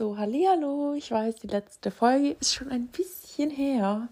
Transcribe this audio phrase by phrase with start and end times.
[0.00, 4.08] So, hallo, ich weiß, die letzte Folge ist schon ein bisschen her,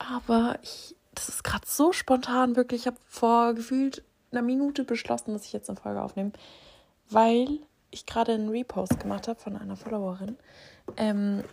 [0.00, 2.80] aber ich, das ist gerade so spontan, wirklich.
[2.80, 6.32] Ich habe vor gefühlt einer Minute beschlossen, dass ich jetzt eine Folge aufnehme,
[7.08, 7.46] weil
[7.92, 10.36] ich gerade einen Repost gemacht habe von einer Followerin,
[10.96, 11.44] ähm,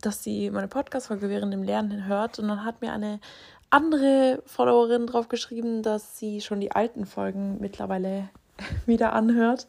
[0.00, 3.20] dass sie meine Podcast-Folge während dem Lernen hört und dann hat mir eine
[3.68, 8.30] andere Followerin drauf geschrieben, dass sie schon die alten Folgen mittlerweile
[8.86, 9.66] wieder anhört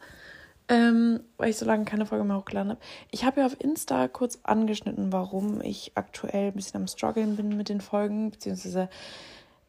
[0.73, 2.81] ähm, weil ich so lange keine Folge mehr hochgeladen habe.
[3.11, 7.55] Ich habe ja auf Insta kurz angeschnitten, warum ich aktuell ein bisschen am struggeln bin
[7.55, 8.89] mit den Folgen, beziehungsweise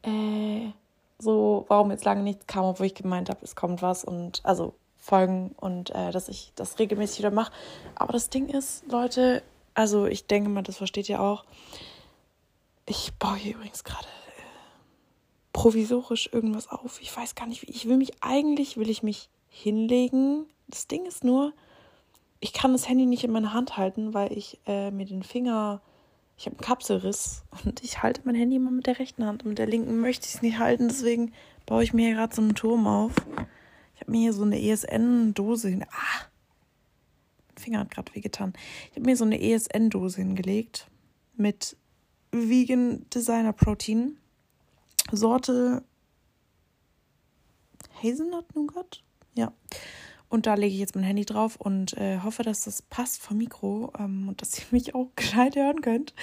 [0.02, 0.70] äh,
[1.18, 4.74] so, warum jetzt lange nichts kam, obwohl ich gemeint habe, es kommt was und also
[4.96, 7.52] Folgen und äh, dass ich das regelmäßig wieder mache.
[7.94, 9.42] Aber das Ding ist, Leute,
[9.74, 11.44] also ich denke mal, das versteht ihr auch.
[12.86, 14.42] Ich baue hier übrigens gerade äh,
[15.52, 17.02] provisorisch irgendwas auf.
[17.02, 17.70] Ich weiß gar nicht, wie.
[17.70, 21.52] Ich will mich eigentlich, will ich mich hinlegen das Ding ist nur,
[22.40, 25.80] ich kann das Handy nicht in meiner Hand halten, weil ich äh, mir den Finger,
[26.36, 29.50] ich habe einen Kapselriss und ich halte mein Handy immer mit der rechten Hand und
[29.50, 30.88] mit der linken möchte ich es nicht halten.
[30.88, 31.32] Deswegen
[31.66, 33.12] baue ich mir hier gerade so einen Turm auf.
[33.94, 35.84] Ich habe mir hier so eine ESN-Dose hin.
[35.90, 36.26] Ah!
[37.48, 38.52] Mein Finger hat gerade wehgetan.
[38.90, 40.88] Ich habe mir so eine ESN-Dose hingelegt
[41.36, 41.76] mit
[42.32, 44.18] Vegan Designer Protein.
[45.12, 45.84] Sorte
[48.02, 49.04] Hazelnut Nougat?
[49.34, 49.52] Ja.
[50.28, 53.36] Und da lege ich jetzt mein Handy drauf und äh, hoffe, dass das passt vom
[53.36, 56.14] Mikro ähm, und dass ihr mich auch gescheit hören könnt.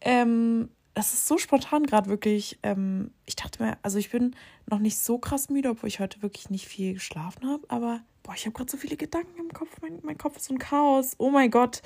[0.00, 2.58] Ähm, das ist so spontan gerade wirklich.
[2.62, 4.34] Ähm, ich dachte mir, also ich bin
[4.66, 7.64] noch nicht so krass müde, obwohl ich heute wirklich nicht viel geschlafen habe.
[7.68, 9.80] Aber boah, ich habe gerade so viele Gedanken im Kopf.
[9.80, 11.14] Mein, mein Kopf ist so ein Chaos.
[11.18, 11.82] Oh mein Gott.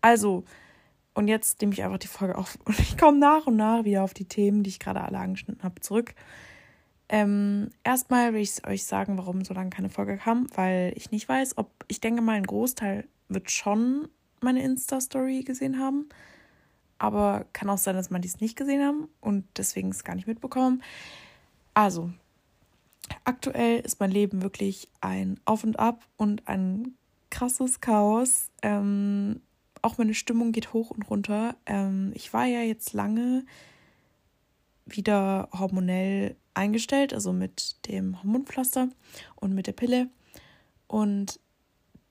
[0.00, 0.44] Also,
[1.14, 4.04] und jetzt nehme ich einfach die Folge auf und ich komme nach und nach wieder
[4.04, 6.14] auf die Themen, die ich gerade alle angeschnitten habe, zurück.
[7.08, 11.28] Ähm, erstmal will ich euch sagen, warum so lange keine Folge kam, weil ich nicht
[11.28, 14.08] weiß, ob ich denke mal, ein Großteil wird schon
[14.40, 16.08] meine Insta-Story gesehen haben.
[16.98, 20.26] Aber kann auch sein, dass man dies nicht gesehen haben und deswegen es gar nicht
[20.26, 20.82] mitbekommen.
[21.74, 22.10] Also,
[23.24, 26.96] aktuell ist mein Leben wirklich ein Auf und Ab und ein
[27.30, 28.50] krasses Chaos.
[28.62, 29.42] Ähm,
[29.82, 31.54] auch meine Stimmung geht hoch und runter.
[31.66, 33.44] Ähm, ich war ja jetzt lange
[34.86, 38.88] wieder hormonell eingestellt, also mit dem Hormonpflaster
[39.34, 40.08] und mit der Pille.
[40.86, 41.40] Und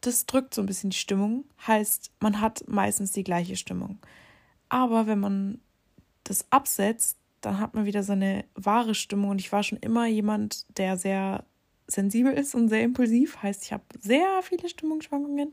[0.02, 1.46] das drückt so ein bisschen die Stimmung.
[1.66, 3.98] Heißt, man hat meistens die gleiche Stimmung.
[4.70, 5.60] Aber wenn man
[6.24, 9.32] das absetzt, dann hat man wieder seine wahre Stimmung.
[9.32, 11.46] Und ich war schon immer jemand, der sehr
[11.88, 13.42] sensibel ist und sehr impulsiv.
[13.42, 15.52] Heißt, ich habe sehr viele Stimmungsschwankungen.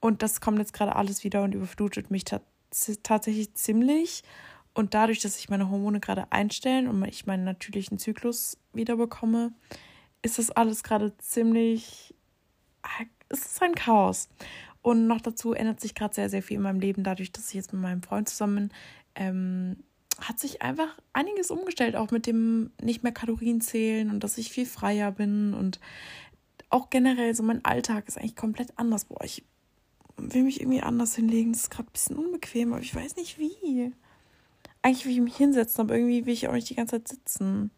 [0.00, 2.24] Und das kommt jetzt gerade alles wieder und überflutet mich
[3.02, 4.22] tatsächlich ziemlich.
[4.74, 9.52] Und dadurch, dass sich meine Hormone gerade einstellen und ich meinen natürlichen Zyklus wieder bekomme,
[10.22, 12.14] ist das alles gerade ziemlich.
[13.28, 14.28] Es ist ein Chaos.
[14.82, 17.54] Und noch dazu ändert sich gerade sehr, sehr viel in meinem Leben, dadurch, dass ich
[17.54, 18.70] jetzt mit meinem Freund zusammen bin.
[19.16, 19.76] Ähm,
[20.20, 24.50] hat sich einfach einiges umgestellt, auch mit dem nicht mehr Kalorien zählen und dass ich
[24.50, 25.80] viel freier bin und
[26.68, 29.06] auch generell so mein Alltag ist eigentlich komplett anders.
[29.06, 29.44] Boah, ich
[30.16, 31.52] will mich irgendwie anders hinlegen.
[31.52, 33.92] Das ist gerade ein bisschen unbequem, aber ich weiß nicht wie.
[34.82, 37.70] Eigentlich will ich mich hinsetzen, aber irgendwie will ich auch nicht die ganze Zeit sitzen.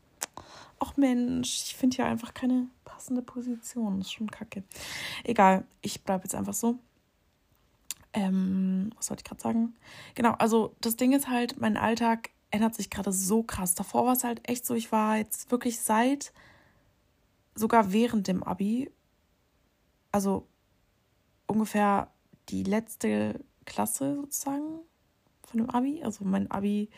[0.78, 3.98] Ach Mensch, ich finde hier einfach keine passende Position.
[3.98, 4.62] Das ist schon kacke.
[5.24, 6.78] Egal, ich bleibe jetzt einfach so.
[8.12, 9.74] Ähm, was sollte ich gerade sagen?
[10.14, 13.74] Genau, also das Ding ist halt, mein Alltag ändert sich gerade so krass.
[13.74, 16.32] Davor war es halt echt so, ich war jetzt wirklich seit,
[17.54, 18.90] sogar während dem Abi,
[20.12, 20.46] also
[21.46, 22.10] ungefähr
[22.50, 24.80] die letzte Klasse sozusagen,
[25.52, 26.02] von dem Abi.
[26.02, 26.90] Also mein Abi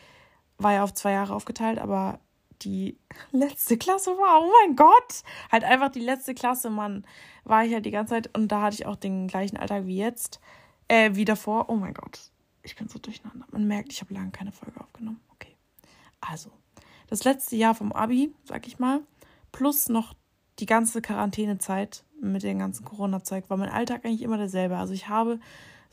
[0.57, 2.19] war ja auf zwei Jahre aufgeteilt, aber
[2.61, 2.97] die
[3.31, 7.05] letzte Klasse war, oh mein Gott, halt einfach die letzte Klasse, Mann,
[7.43, 9.97] war ich halt die ganze Zeit und da hatte ich auch den gleichen Alltag wie
[9.97, 10.39] jetzt,
[10.87, 11.69] äh, wie davor.
[11.69, 12.31] Oh mein Gott,
[12.63, 13.45] ich bin so durcheinander.
[13.51, 15.19] Man merkt, ich habe lange keine Folge aufgenommen.
[15.33, 15.55] Okay.
[16.21, 16.51] Also,
[17.07, 19.01] das letzte Jahr vom Abi, sag ich mal,
[19.51, 20.13] plus noch
[20.59, 24.77] die ganze Quarantänezeit mit dem ganzen Corona-Zeug, war mein Alltag eigentlich immer derselbe.
[24.77, 25.39] Also ich habe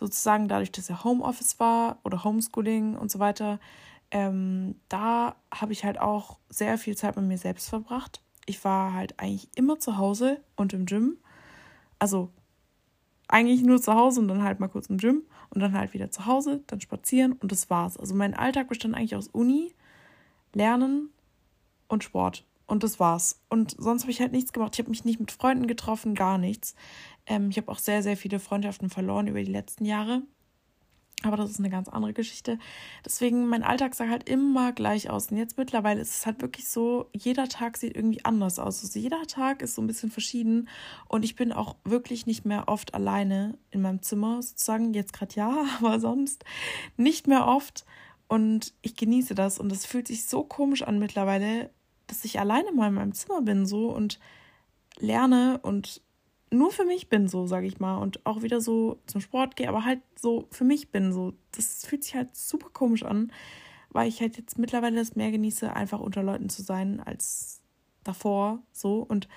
[0.02, 3.60] sozusagen dadurch, dass er Homeoffice war oder Homeschooling und so weiter,
[4.10, 8.20] ähm, da habe ich halt auch sehr viel Zeit mit mir selbst verbracht.
[8.46, 11.18] Ich war halt eigentlich immer zu Hause und im Gym.
[12.00, 12.30] Also
[13.28, 16.10] eigentlich nur zu Hause und dann halt mal kurz im Gym und dann halt wieder
[16.10, 17.96] zu Hause, dann spazieren und das war's.
[17.96, 19.72] Also mein Alltag bestand eigentlich aus Uni,
[20.52, 21.10] Lernen
[21.86, 22.44] und Sport.
[22.66, 23.40] Und das war's.
[23.48, 24.74] Und sonst habe ich halt nichts gemacht.
[24.74, 26.74] Ich habe mich nicht mit Freunden getroffen, gar nichts.
[27.26, 30.22] Ähm, ich habe auch sehr, sehr viele Freundschaften verloren über die letzten Jahre.
[31.24, 32.58] Aber das ist eine ganz andere Geschichte.
[33.04, 35.30] Deswegen, mein Alltag sah halt immer gleich aus.
[35.30, 38.82] Und jetzt mittlerweile ist es halt wirklich so, jeder Tag sieht irgendwie anders aus.
[38.82, 40.68] Also jeder Tag ist so ein bisschen verschieden.
[41.08, 44.94] Und ich bin auch wirklich nicht mehr oft alleine in meinem Zimmer, sozusagen.
[44.94, 46.44] Jetzt gerade ja, aber sonst
[46.96, 47.84] nicht mehr oft.
[48.26, 49.58] Und ich genieße das.
[49.58, 51.70] Und es fühlt sich so komisch an mittlerweile,
[52.06, 54.18] dass ich alleine mal in meinem Zimmer bin so und
[54.98, 56.02] lerne und
[56.50, 59.68] nur für mich bin, so sage ich mal, und auch wieder so zum Sport gehe,
[59.68, 61.32] aber halt so für mich bin, so.
[61.52, 63.32] Das fühlt sich halt super komisch an,
[63.90, 67.62] weil ich halt jetzt mittlerweile das mehr genieße, einfach unter Leuten zu sein als
[68.04, 68.98] davor, so.
[68.98, 69.28] Und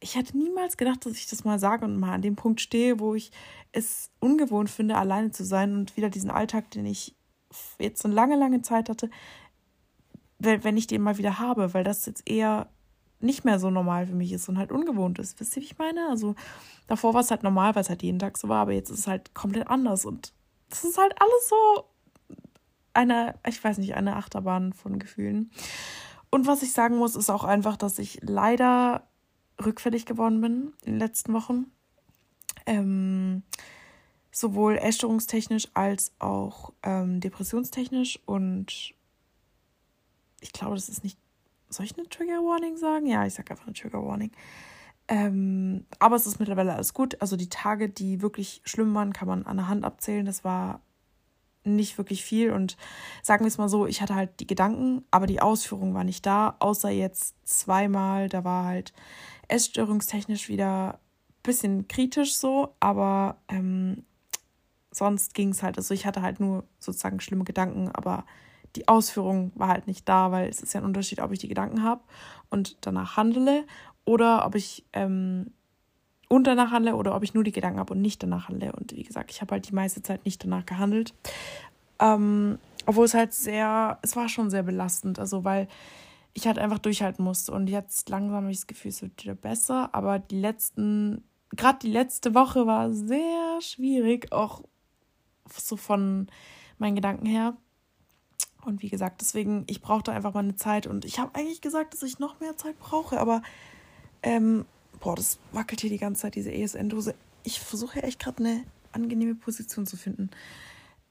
[0.00, 3.00] ich hätte niemals gedacht, dass ich das mal sage und mal an dem Punkt stehe,
[3.00, 3.30] wo ich
[3.72, 7.14] es ungewohnt finde, alleine zu sein und wieder diesen Alltag, den ich
[7.78, 9.10] jetzt eine lange, lange Zeit hatte,
[10.38, 12.68] wenn ich den mal wieder habe, weil das jetzt eher
[13.20, 15.40] nicht mehr so normal für mich ist und halt ungewohnt ist.
[15.40, 16.08] Wisst ihr, wie ich meine?
[16.08, 16.34] Also
[16.86, 19.00] davor war es halt normal, weil es halt jeden Tag so war, aber jetzt ist
[19.00, 20.32] es halt komplett anders und
[20.68, 21.84] das ist halt alles so
[22.92, 25.50] eine, ich weiß nicht, eine Achterbahn von Gefühlen.
[26.30, 29.06] Und was ich sagen muss, ist auch einfach, dass ich leider
[29.64, 31.66] rückfällig geworden bin in den letzten Wochen.
[32.66, 33.42] Ähm,
[34.32, 38.94] sowohl essstörungstechnisch als auch ähm, depressionstechnisch und
[40.46, 41.18] ich glaube, das ist nicht
[41.68, 43.06] soll ich eine Trigger Warning sagen?
[43.06, 44.30] Ja, ich sage einfach eine Trigger Warning.
[45.08, 47.20] Ähm, aber es ist mittlerweile alles gut.
[47.20, 50.26] Also die Tage, die wirklich schlimm waren, kann man an der Hand abzählen.
[50.26, 50.80] Das war
[51.64, 52.52] nicht wirklich viel.
[52.52, 52.76] Und
[53.22, 56.24] sagen wir es mal so, ich hatte halt die Gedanken, aber die Ausführung war nicht
[56.26, 58.28] da, außer jetzt zweimal.
[58.28, 58.92] Da war halt
[59.48, 64.04] essstörungstechnisch wieder ein bisschen kritisch so, aber ähm,
[64.90, 65.76] sonst ging es halt.
[65.76, 68.24] Also ich hatte halt nur sozusagen schlimme Gedanken, aber
[68.76, 71.48] die Ausführung war halt nicht da, weil es ist ja ein Unterschied, ob ich die
[71.48, 72.02] Gedanken habe
[72.50, 73.64] und danach handle
[74.04, 75.50] oder ob ich ähm,
[76.28, 78.72] und danach handle oder ob ich nur die Gedanken habe und nicht danach handle.
[78.72, 81.14] Und wie gesagt, ich habe halt die meiste Zeit nicht danach gehandelt.
[82.00, 85.68] Ähm, obwohl es halt sehr, es war schon sehr belastend, also weil
[86.34, 87.52] ich halt einfach durchhalten musste.
[87.52, 89.94] Und jetzt langsam habe ich das Gefühl, es wird wieder besser.
[89.94, 94.62] Aber die letzten, gerade die letzte Woche war sehr schwierig, auch
[95.52, 96.26] so von
[96.78, 97.56] meinen Gedanken her.
[98.66, 100.86] Und wie gesagt, deswegen, ich brauchte einfach mal eine Zeit.
[100.86, 103.18] Und ich habe eigentlich gesagt, dass ich noch mehr Zeit brauche.
[103.18, 103.42] Aber,
[104.22, 104.64] ähm,
[105.00, 107.14] boah, das wackelt hier die ganze Zeit, diese ESN-Dose.
[107.44, 110.30] Ich versuche echt gerade eine angenehme Position zu finden.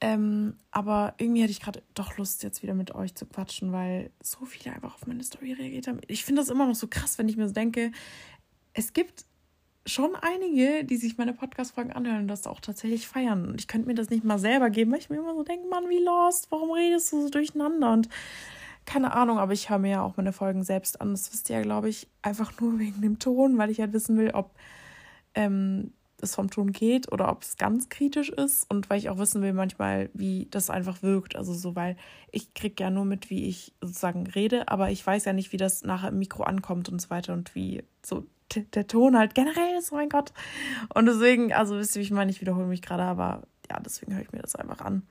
[0.00, 4.10] Ähm, aber irgendwie hätte ich gerade doch Lust, jetzt wieder mit euch zu quatschen, weil
[4.20, 6.00] so viele einfach auf meine Story reagiert haben.
[6.06, 7.92] Ich finde das immer noch so krass, wenn ich mir so denke,
[8.74, 9.24] es gibt
[9.86, 13.48] schon einige, die sich meine Podcast-Folgen anhören und das auch tatsächlich feiern.
[13.48, 15.68] Und ich könnte mir das nicht mal selber geben, weil ich mir immer so denke,
[15.68, 17.92] Mann, wie lost, warum redest du so durcheinander?
[17.92, 18.08] Und
[18.84, 21.12] keine Ahnung, aber ich höre mir ja auch meine Folgen selbst an.
[21.12, 24.16] Das wisst ihr ja, glaube ich, einfach nur wegen dem Ton, weil ich halt wissen
[24.18, 24.52] will, ob
[25.34, 29.18] ähm, es vom Ton geht oder ob es ganz kritisch ist und weil ich auch
[29.18, 31.36] wissen will manchmal, wie das einfach wirkt.
[31.36, 31.96] Also so, weil
[32.32, 35.58] ich kriege ja nur mit, wie ich sozusagen rede, aber ich weiß ja nicht, wie
[35.58, 38.24] das nachher im Mikro ankommt und so weiter und wie so
[38.54, 40.32] der Ton halt generell ist, oh mein Gott.
[40.94, 44.14] Und deswegen, also wisst ihr, wie ich meine, ich wiederhole mich gerade, aber ja, deswegen
[44.14, 45.02] höre ich mir das einfach an.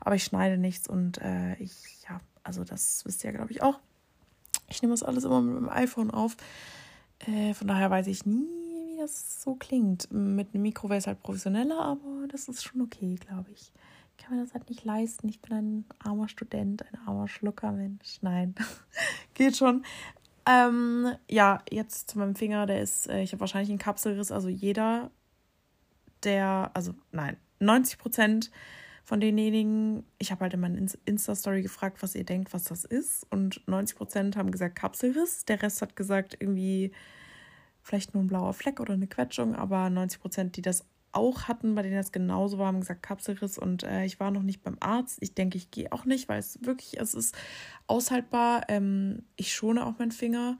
[0.00, 1.72] Aber ich schneide nichts und äh, ich,
[2.08, 3.80] ja, also das wisst ihr ja, glaube ich, auch.
[4.68, 6.36] Ich nehme das alles immer mit dem iPhone auf.
[7.26, 8.63] Äh, von daher weiß ich nie,
[9.04, 10.10] das so klingt.
[10.10, 13.72] Mit einem Mikro wäre es halt professioneller, aber das ist schon okay, glaube ich.
[14.16, 15.28] Ich kann mir das halt nicht leisten.
[15.28, 18.18] Ich bin ein armer Student, ein armer Schlucker, Mensch.
[18.22, 18.54] Nein,
[19.34, 19.84] geht schon.
[20.46, 24.48] Ähm, ja, jetzt zu meinem Finger, der ist, äh, ich habe wahrscheinlich einen Kapselriss, also
[24.48, 25.10] jeder,
[26.22, 28.50] der, also nein, 90 Prozent
[29.04, 33.26] von denjenigen, ich habe halt in meiner Insta-Story gefragt, was ihr denkt, was das ist.
[33.30, 35.44] Und 90 Prozent haben gesagt Kapselriss.
[35.44, 36.92] Der Rest hat gesagt irgendwie
[37.84, 41.74] vielleicht nur ein blauer Fleck oder eine Quetschung, aber 90 Prozent, die das auch hatten,
[41.74, 44.76] bei denen das genauso war, haben gesagt Kapselriss und äh, ich war noch nicht beim
[44.80, 45.18] Arzt.
[45.20, 47.36] Ich denke, ich gehe auch nicht, weil es wirklich, es ist
[47.86, 48.62] aushaltbar.
[48.68, 50.58] Ähm, ich schone auch meinen Finger.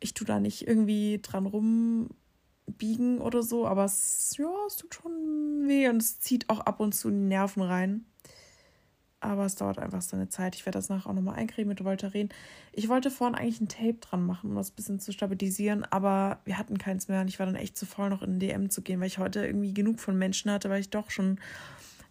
[0.00, 5.64] Ich tue da nicht irgendwie dran rumbiegen oder so, aber es, ja, es tut schon
[5.66, 8.06] weh und es zieht auch ab und zu die Nerven rein.
[9.20, 10.54] Aber es dauert einfach seine Zeit.
[10.54, 12.28] Ich werde das nachher auch nochmal eincremen mit Voltaren.
[12.72, 16.38] Ich wollte vorhin eigentlich ein Tape dran machen, um das ein bisschen zu stabilisieren, aber
[16.44, 18.70] wir hatten keins mehr und ich war dann echt zu voll, noch in den DM
[18.70, 21.40] zu gehen, weil ich heute irgendwie genug von Menschen hatte, weil ich doch schon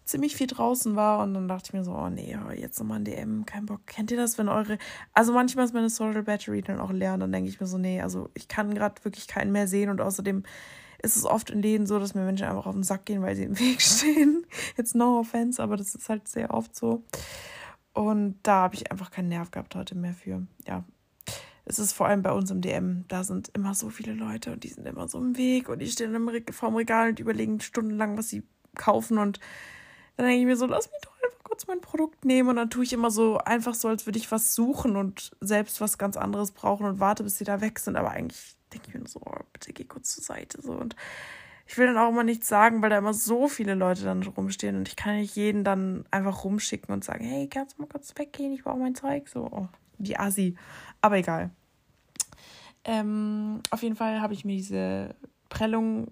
[0.08, 3.04] ziemlich viel draußen war und dann dachte ich mir so, oh nee, jetzt nochmal ein
[3.04, 3.86] DM, kein Bock.
[3.86, 4.78] Kennt ihr das, wenn eure,
[5.12, 7.78] also manchmal ist meine Social Battery dann auch leer und dann denke ich mir so,
[7.78, 10.44] nee, also ich kann gerade wirklich keinen mehr sehen und außerdem
[11.02, 13.36] ist es oft in Läden so, dass mir Menschen einfach auf den Sack gehen, weil
[13.36, 14.46] sie im Weg stehen.
[14.76, 17.04] Jetzt no offense, aber das ist halt sehr oft so.
[17.92, 20.46] Und da habe ich einfach keinen Nerv gehabt heute mehr für.
[20.66, 20.84] Ja,
[21.64, 24.64] es ist vor allem bei uns im DM, da sind immer so viele Leute und
[24.64, 26.16] die sind immer so im Weg und die stehen
[26.50, 28.42] vorm Regal und überlegen stundenlang, was sie
[28.74, 29.38] kaufen und
[30.16, 32.70] Dann denke ich mir so, lass mich doch einfach kurz mein Produkt nehmen und dann
[32.70, 36.16] tue ich immer so einfach so, als würde ich was suchen und selbst was ganz
[36.16, 37.96] anderes brauchen und warte, bis sie da weg sind.
[37.96, 40.96] Aber eigentlich denke ich mir so, oh, bitte geh kurz zur Seite so und
[41.68, 44.76] ich will dann auch immer nichts sagen, weil da immer so viele Leute dann rumstehen
[44.76, 48.14] und ich kann nicht jeden dann einfach rumschicken und sagen, hey, kannst du mal kurz
[48.16, 49.28] weggehen, ich brauche mein Zeug.
[49.28, 50.56] So, oh, die Assi.
[51.02, 51.50] Aber egal.
[52.84, 55.14] Ähm, auf jeden Fall habe ich mir diese
[55.50, 56.10] Prellung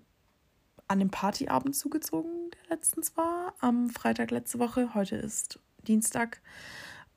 [0.89, 4.95] an dem Partyabend zugezogen, der letztens war, am Freitag letzte Woche.
[4.95, 6.43] Heute ist Dienstag.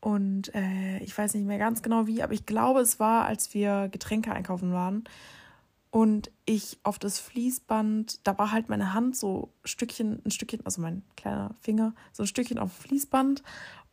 [0.01, 3.53] Und äh, ich weiß nicht mehr ganz genau wie, aber ich glaube, es war, als
[3.53, 5.03] wir Getränke einkaufen waren
[5.91, 10.65] und ich auf das Fließband, da war halt meine Hand so ein Stückchen, ein Stückchen,
[10.65, 13.43] also mein kleiner Finger, so ein Stückchen auf dem Fließband.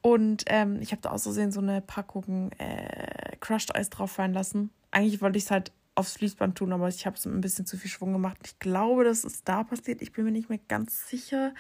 [0.03, 4.71] Und ähm, ich habe da aus so eine Packung äh, Crushed Eis drauf fallen lassen.
[4.91, 7.77] Eigentlich wollte ich es halt aufs Fließband tun, aber ich habe es ein bisschen zu
[7.79, 8.39] viel Schwung gemacht.
[8.45, 10.03] Ich glaube, das ist da passiert.
[10.03, 11.55] Ich bin mir nicht mehr ganz sicher.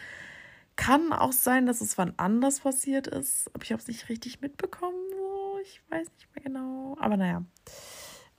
[0.77, 3.51] Kann auch sein, dass es wann anders passiert ist.
[3.55, 4.97] Aber ich habe es nicht richtig mitbekommen.
[5.11, 5.59] So.
[5.63, 6.97] Ich weiß nicht mehr genau.
[7.01, 7.43] Aber naja.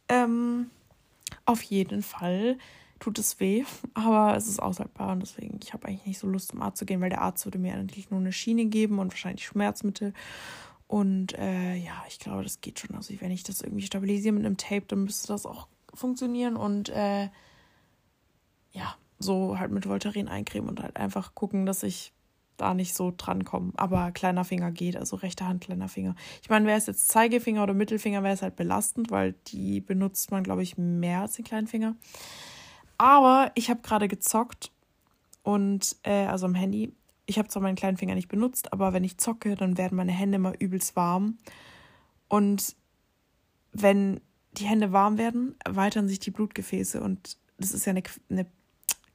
[0.10, 0.70] Ähm,
[1.46, 2.58] auf jeden Fall
[3.00, 3.64] tut es weh,
[3.94, 6.86] aber es ist aushaltbar und deswegen, ich habe eigentlich nicht so Lust zum Arzt zu
[6.86, 10.14] gehen, weil der Arzt würde mir eigentlich nur eine Schiene geben und wahrscheinlich Schmerzmittel.
[10.88, 12.96] Und äh, ja, ich glaube, das geht schon.
[12.96, 16.90] Also wenn ich das irgendwie stabilisiere mit einem Tape, dann müsste das auch funktionieren und
[16.90, 17.30] äh,
[18.72, 22.14] ja, so halt mit Voltaren eincremen und halt einfach gucken, dass ich
[22.58, 23.74] da nicht so drankommen.
[23.78, 26.16] Aber kleiner Finger geht, also rechte Hand, kleiner Finger.
[26.42, 30.32] Ich meine, wäre es jetzt Zeigefinger oder Mittelfinger, wäre es halt belastend, weil die benutzt
[30.32, 31.96] man, glaube ich, mehr als den kleinen Finger.
[32.98, 34.72] Aber ich habe gerade gezockt
[35.44, 36.94] und, äh, also am Handy.
[37.30, 40.14] Ich habe zwar meinen kleinen Finger nicht benutzt, aber wenn ich zocke, dann werden meine
[40.14, 41.38] Hände immer übelst warm.
[42.30, 42.76] Und
[43.74, 44.22] wenn
[44.54, 48.46] die Hände warm werden, erweitern sich die Blutgefäße und das ist ja eine, eine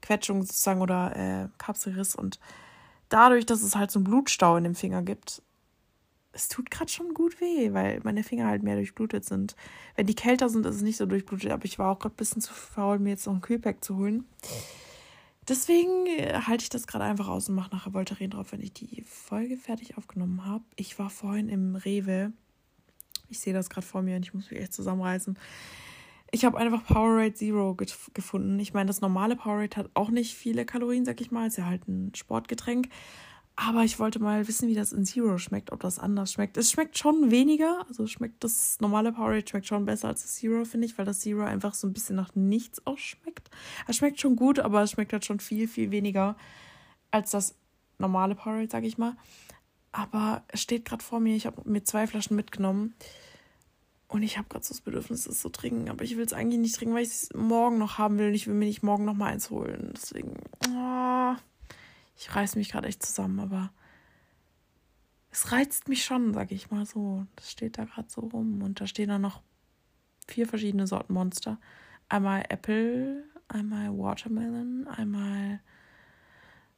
[0.00, 2.38] Quetschung sozusagen oder äh, Kapselriss und
[3.12, 5.42] dadurch, dass es halt so einen Blutstau in dem Finger gibt,
[6.32, 9.54] es tut gerade schon gut weh, weil meine Finger halt mehr durchblutet sind.
[9.96, 12.16] Wenn die kälter sind, ist es nicht so durchblutet, aber ich war auch gerade ein
[12.16, 14.24] bisschen zu faul, mir jetzt noch ein Kühlpack zu holen.
[15.48, 18.72] Deswegen äh, halte ich das gerade einfach aus und mache nachher Voltaren drauf, wenn ich
[18.72, 20.64] die Folge fertig aufgenommen habe.
[20.76, 22.32] Ich war vorhin im Rewe.
[23.28, 25.36] Ich sehe das gerade vor mir und ich muss mich echt zusammenreißen.
[26.34, 27.76] Ich habe einfach Powerade Zero
[28.14, 28.58] gefunden.
[28.58, 31.46] Ich meine, das normale Powerade hat auch nicht viele Kalorien, sag ich mal.
[31.46, 32.88] Ist ja halt ein Sportgetränk.
[33.54, 36.56] Aber ich wollte mal wissen, wie das in Zero schmeckt, ob das anders schmeckt.
[36.56, 37.84] Es schmeckt schon weniger.
[37.86, 41.20] Also schmeckt das normale Powerade schmeckt schon besser als das Zero, finde ich, weil das
[41.20, 43.50] Zero einfach so ein bisschen nach nichts auch schmeckt.
[43.86, 46.34] Es schmeckt schon gut, aber es schmeckt halt schon viel, viel weniger
[47.10, 47.54] als das
[47.98, 49.16] normale Powerade, sag ich mal.
[49.92, 51.36] Aber es steht gerade vor mir.
[51.36, 52.94] Ich habe mir zwei Flaschen mitgenommen.
[54.12, 55.88] Und ich habe gerade so das Bedürfnis, es zu trinken.
[55.88, 58.28] Aber ich will es eigentlich nicht trinken, weil ich es morgen noch haben will.
[58.28, 59.94] Und ich will mir nicht morgen noch mal eins holen.
[59.96, 60.34] Deswegen,
[60.68, 61.34] oh,
[62.18, 63.40] ich reiße mich gerade echt zusammen.
[63.40, 63.72] Aber
[65.30, 67.26] es reizt mich schon, sag ich mal so.
[67.36, 68.60] Das steht da gerade so rum.
[68.60, 69.40] Und da stehen dann noch
[70.28, 71.58] vier verschiedene Sorten Monster.
[72.10, 75.60] Einmal Apple, einmal Watermelon, einmal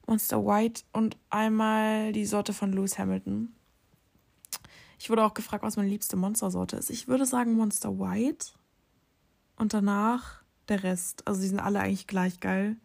[0.06, 3.52] Monster White und einmal die Sorte von Lewis Hamilton.
[4.98, 6.90] Ich wurde auch gefragt, was meine liebste Monstersorte ist.
[6.90, 8.52] Ich würde sagen Monster White
[9.56, 11.26] und danach der Rest.
[11.26, 12.76] Also die sind alle eigentlich gleich geil.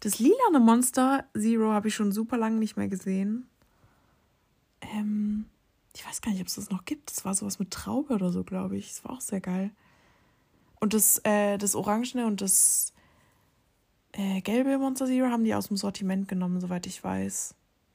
[0.00, 3.48] Das lilane Monster Zero habe ich schon super lange nicht mehr gesehen.
[4.80, 5.46] Ähm,
[5.94, 7.10] ich weiß gar nicht, ob es das noch gibt.
[7.10, 8.88] Das war sowas mit Traube oder so, glaube ich.
[8.88, 9.70] Das war auch sehr geil.
[10.80, 12.92] Und das, äh, das Orangene und das
[14.12, 17.54] äh, gelbe Monster Zero haben die aus dem Sortiment genommen, soweit ich weiß.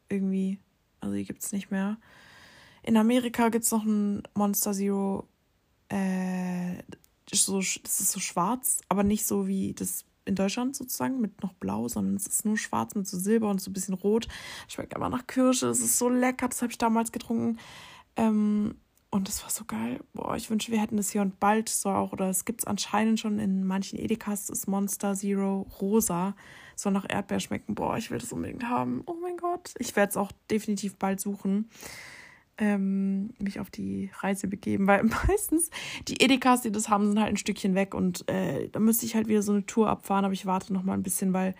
[0.09, 0.59] Irgendwie.
[1.01, 1.97] Also die gibt es nicht mehr.
[2.83, 5.27] In Amerika gibt es noch ein Monster Zero.
[5.89, 6.83] Äh,
[7.31, 11.53] so, das ist so schwarz, aber nicht so wie das in Deutschland sozusagen mit noch
[11.53, 14.27] blau, sondern es ist nur schwarz mit so Silber und so ein bisschen rot.
[14.67, 15.67] Schmeckt aber nach Kirsche.
[15.67, 16.47] Es ist so lecker.
[16.47, 17.57] Das habe ich damals getrunken.
[18.15, 18.75] Ähm,
[19.11, 20.01] und das war so geil.
[20.13, 22.13] Boah, ich wünsche, wir hätten das hier und bald so auch.
[22.13, 24.45] Oder es gibt es anscheinend schon in manchen Edekas.
[24.45, 26.35] Das Monster Zero rosa.
[26.75, 27.73] Soll nach Erdbeer schmecken.
[27.73, 29.01] Boah, ich will das unbedingt haben.
[29.07, 29.73] Oh mein Gott.
[29.79, 31.69] Ich werde es auch definitiv bald suchen
[32.59, 35.69] ähm, mich auf die Reise begeben, weil meistens
[36.07, 39.15] die Edekas, die das haben, sind halt ein Stückchen weg und äh, da müsste ich
[39.15, 41.55] halt wieder so eine Tour abfahren, aber ich warte noch mal ein bisschen, weil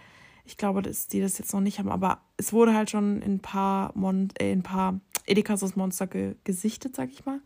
[0.46, 3.36] ich glaube, dass die das jetzt noch nicht haben, aber es wurde halt schon in
[3.36, 7.40] ein paar, Mon äh, in ein paar Edekas das Monster ge gesichtet, sag ich mal,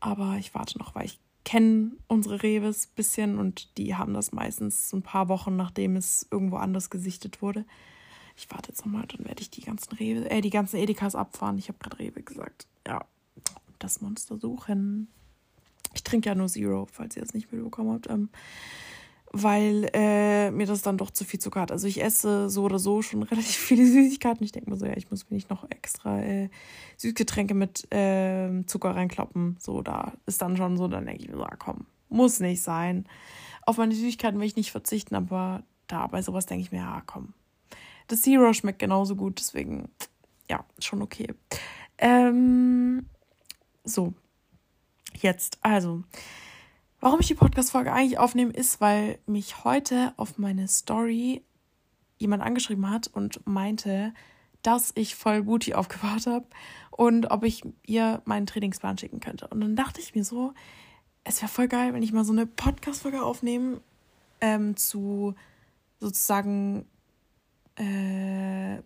[0.00, 4.32] aber ich warte noch, weil ich kenne unsere Reves ein bisschen und die haben das
[4.32, 7.64] meistens ein paar Wochen, nachdem es irgendwo anders gesichtet wurde.
[8.36, 11.58] Ich warte jetzt nochmal, dann werde ich die ganzen Rewe, äh, die ganzen Edekas abfahren.
[11.58, 12.66] Ich habe gerade Rewe gesagt.
[12.86, 13.04] Ja,
[13.78, 15.08] das Monster suchen.
[15.94, 18.08] Ich trinke ja nur Zero, falls ihr es nicht mitbekommen habt.
[18.08, 18.30] Ähm,
[19.32, 21.72] weil äh, mir das dann doch zu viel Zucker hat.
[21.72, 24.44] Also ich esse so oder so schon relativ viele Süßigkeiten.
[24.44, 26.50] Ich denke mir so, ja, ich muss mir nicht noch extra äh,
[26.98, 29.56] Süßgetränke mit äh, Zucker reinkloppen.
[29.58, 32.62] So, da ist dann schon so, dann denke ich mir so, ah, komm, muss nicht
[32.62, 33.06] sein.
[33.64, 37.02] Auf meine Süßigkeiten will ich nicht verzichten, aber da bei sowas denke ich mir, ja,
[37.06, 37.32] komm.
[38.08, 39.88] Das Zero schmeckt genauso gut, deswegen,
[40.50, 41.28] ja, schon okay.
[41.98, 43.06] Ähm,
[43.84, 44.14] so,
[45.20, 46.02] jetzt, also,
[47.02, 51.42] Warum ich die Podcast-Folge eigentlich aufnehme, ist, weil mich heute auf meine Story
[52.18, 54.14] jemand angeschrieben hat und meinte,
[54.62, 56.46] dass ich voll Booty aufgebaut habe
[56.92, 59.48] und ob ich ihr meinen Trainingsplan schicken könnte.
[59.48, 60.54] Und dann dachte ich mir so,
[61.24, 63.80] es wäre voll geil, wenn ich mal so eine Podcast-Folge aufnehme
[64.40, 65.34] ähm, zu
[65.98, 66.86] sozusagen
[67.76, 68.82] äh,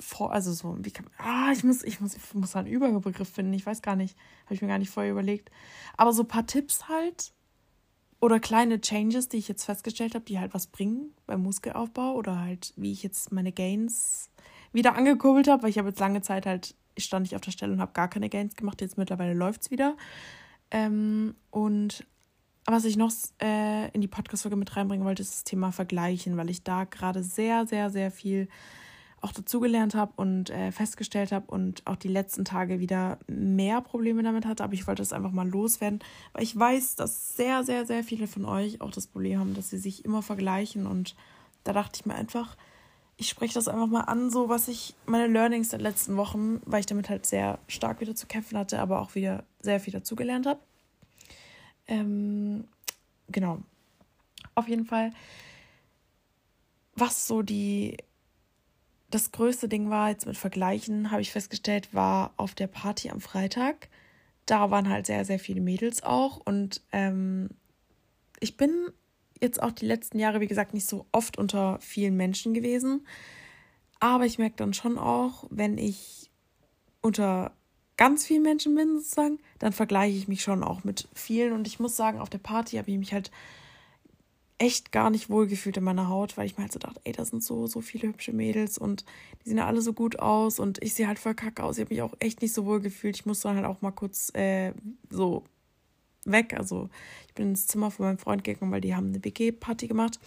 [0.00, 3.52] vor, also so, wie kann ah, ich muss, ich muss, ich muss einen Überbegriff finden,
[3.52, 5.50] ich weiß gar nicht, habe ich mir gar nicht vorher überlegt.
[5.96, 7.32] Aber so ein paar Tipps halt
[8.20, 12.38] oder kleine Changes, die ich jetzt festgestellt habe, die halt was bringen beim Muskelaufbau oder
[12.38, 14.30] halt, wie ich jetzt meine Gains
[14.72, 17.50] wieder angekurbelt habe, weil ich habe jetzt lange Zeit halt, ich stand nicht auf der
[17.50, 19.96] Stelle und habe gar keine Gains gemacht, jetzt mittlerweile läuft es wieder.
[20.70, 22.06] Ähm, und
[22.72, 23.12] was ich noch
[23.42, 27.22] äh, in die Podcast-Folge mit reinbringen wollte, ist das Thema Vergleichen, weil ich da gerade
[27.22, 28.48] sehr, sehr, sehr viel
[29.22, 34.22] auch dazugelernt habe und äh, festgestellt habe und auch die letzten Tage wieder mehr Probleme
[34.22, 34.64] damit hatte.
[34.64, 36.00] Aber ich wollte das einfach mal loswerden,
[36.32, 39.70] weil ich weiß, dass sehr, sehr, sehr viele von euch auch das Problem haben, dass
[39.70, 40.86] sie sich immer vergleichen.
[40.86, 41.14] Und
[41.64, 42.56] da dachte ich mir einfach,
[43.18, 46.80] ich spreche das einfach mal an, so was ich, meine Learnings der letzten Wochen, weil
[46.80, 50.46] ich damit halt sehr stark wieder zu kämpfen hatte, aber auch wieder sehr viel dazugelernt
[50.46, 50.60] habe.
[51.90, 52.64] Ähm,
[53.28, 53.58] genau.
[54.54, 55.12] Auf jeden Fall,
[56.94, 57.98] was so die
[59.10, 63.20] das größte Ding war, jetzt mit Vergleichen, habe ich festgestellt, war auf der Party am
[63.20, 63.88] Freitag.
[64.46, 66.36] Da waren halt sehr, sehr viele Mädels auch.
[66.38, 67.50] Und ähm,
[68.38, 68.72] ich bin
[69.40, 73.04] jetzt auch die letzten Jahre, wie gesagt, nicht so oft unter vielen Menschen gewesen.
[73.98, 76.30] Aber ich merke dann schon auch, wenn ich
[77.00, 77.52] unter
[78.00, 81.52] ganz vielen Menschen bin, sozusagen, dann vergleiche ich mich schon auch mit vielen.
[81.52, 83.30] Und ich muss sagen, auf der Party habe ich mich halt
[84.56, 87.26] echt gar nicht wohlgefühlt in meiner Haut, weil ich mir halt so dachte, ey, da
[87.26, 89.04] sind so, so viele hübsche Mädels und
[89.44, 91.76] die sehen ja alle so gut aus und ich sehe halt voll kacke aus.
[91.76, 93.16] Ich habe mich auch echt nicht so wohl gefühlt.
[93.16, 94.72] Ich musste dann halt auch mal kurz äh,
[95.10, 95.44] so
[96.24, 96.54] weg.
[96.56, 96.88] Also
[97.28, 100.18] ich bin ins Zimmer von meinem Freund gegangen, weil die haben eine WG-Party gemacht.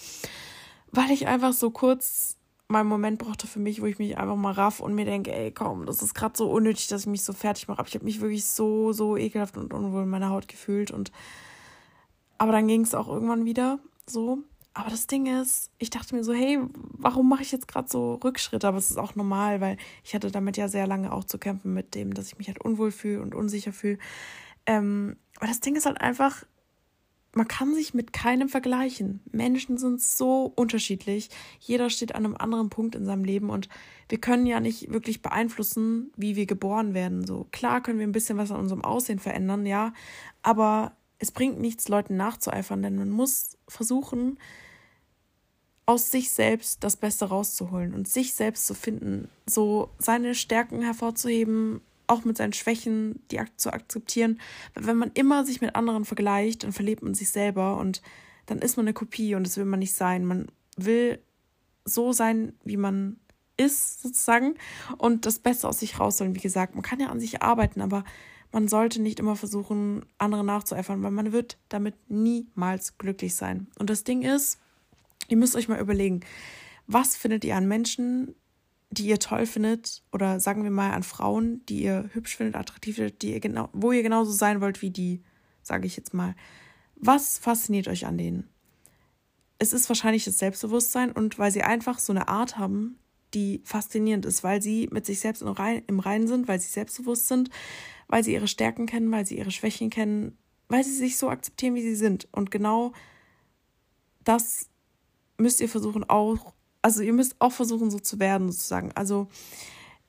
[0.92, 4.52] Weil ich einfach so kurz meinen Moment brauchte für mich, wo ich mich einfach mal
[4.52, 7.34] raff und mir denke, ey, komm, das ist gerade so unnötig, dass ich mich so
[7.34, 7.80] fertig mache.
[7.80, 11.12] Aber ich habe mich wirklich so, so ekelhaft und unwohl in meiner Haut gefühlt und
[12.38, 14.40] aber dann ging es auch irgendwann wieder so.
[14.74, 18.16] Aber das Ding ist, ich dachte mir so, hey, warum mache ich jetzt gerade so
[18.16, 18.68] Rückschritte?
[18.68, 21.74] Aber es ist auch normal, weil ich hatte damit ja sehr lange auch zu kämpfen
[21.74, 24.00] mit dem, dass ich mich halt unwohl fühle und unsicher fühle.
[24.66, 26.44] Ähm, aber das Ding ist halt einfach,
[27.36, 29.22] man kann sich mit keinem vergleichen.
[29.32, 31.30] Menschen sind so unterschiedlich.
[31.60, 33.70] Jeder steht an einem anderen Punkt in seinem Leben und
[34.08, 37.26] wir können ja nicht wirklich beeinflussen, wie wir geboren werden.
[37.26, 39.94] So klar können wir ein bisschen was an unserem Aussehen verändern, ja,
[40.44, 44.38] aber es bringt nichts, Leuten nachzueifern, denn man muss versuchen,
[45.86, 51.82] aus sich selbst das Beste rauszuholen und sich selbst zu finden, so seine Stärken hervorzuheben,
[52.14, 54.40] auch mit seinen Schwächen, die zu akzeptieren.
[54.74, 58.02] Weil wenn man immer sich mit anderen vergleicht, dann verlebt man sich selber und
[58.46, 60.26] dann ist man eine Kopie und das will man nicht sein.
[60.26, 60.48] Man
[60.78, 61.20] will
[61.86, 63.18] so sein, wie man
[63.58, 64.56] ist, sozusagen,
[64.98, 66.36] und das Beste aus sich rausholen.
[66.36, 68.04] Wie gesagt, man kann ja an sich arbeiten, aber
[68.52, 73.68] man sollte nicht immer versuchen, andere nachzueifern, weil man wird damit niemals glücklich sein.
[73.78, 74.60] Und das Ding ist,
[75.28, 76.22] ihr müsst euch mal überlegen,
[76.88, 78.36] was findet ihr an Menschen,
[78.94, 82.96] die ihr toll findet, oder sagen wir mal an Frauen, die ihr hübsch findet, attraktiv
[82.96, 85.24] findet, die ihr genau, wo ihr genauso sein wollt wie die,
[85.62, 86.36] sage ich jetzt mal.
[86.96, 88.50] Was fasziniert euch an denen?
[89.60, 93.00] Es ist wahrscheinlich das Selbstbewusstsein und weil sie einfach so eine Art haben,
[93.34, 97.50] die faszinierend ist, weil sie mit sich selbst im Reinen sind, weil sie selbstbewusst sind,
[98.08, 101.76] weil sie ihre Stärken kennen, weil sie ihre Schwächen kennen, weil sie sich so akzeptieren,
[101.76, 102.28] wie sie sind.
[102.32, 102.94] Und genau
[104.24, 104.70] das
[105.38, 106.54] müsst ihr versuchen auch,
[106.84, 108.92] also ihr müsst auch versuchen, so zu werden, sozusagen.
[108.94, 109.28] Also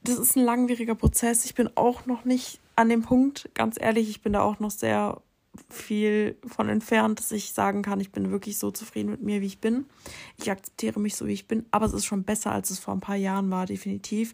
[0.02, 1.46] das ist ein langwieriger Prozess.
[1.46, 4.70] Ich bin auch noch nicht an dem Punkt, ganz ehrlich, ich bin da auch noch
[4.70, 5.22] sehr
[5.70, 9.46] viel von entfernt, dass ich sagen kann, ich bin wirklich so zufrieden mit mir, wie
[9.46, 9.86] ich bin.
[10.36, 12.92] Ich akzeptiere mich so, wie ich bin, aber es ist schon besser, als es vor
[12.92, 14.32] ein paar Jahren war, definitiv.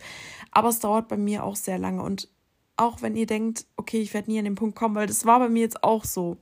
[0.50, 2.28] Aber es dauert bei mir auch sehr lange und
[2.78, 5.38] auch wenn ihr denkt, okay, ich werde nie an den Punkt kommen, weil das war
[5.38, 6.38] bei mir jetzt auch so.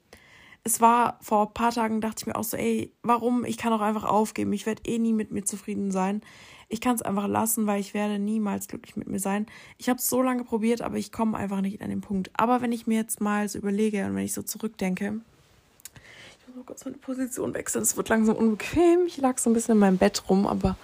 [0.64, 3.44] Es war vor ein paar Tagen, dachte ich mir auch so, ey, warum?
[3.44, 4.52] Ich kann auch einfach aufgeben.
[4.52, 6.22] Ich werde eh nie mit mir zufrieden sein.
[6.70, 9.46] Ich kann es einfach lassen, weil ich werde niemals glücklich mit mir sein.
[9.78, 12.30] Ich habe es so lange probiert, aber ich komme einfach nicht an den Punkt.
[12.34, 15.20] Aber wenn ich mir jetzt mal so überlege und wenn ich so zurückdenke,
[16.40, 17.82] ich muss mal kurz meine Position wechseln.
[17.82, 19.06] Es wird langsam unbequem.
[19.06, 20.76] Ich lag so ein bisschen in meinem Bett rum, aber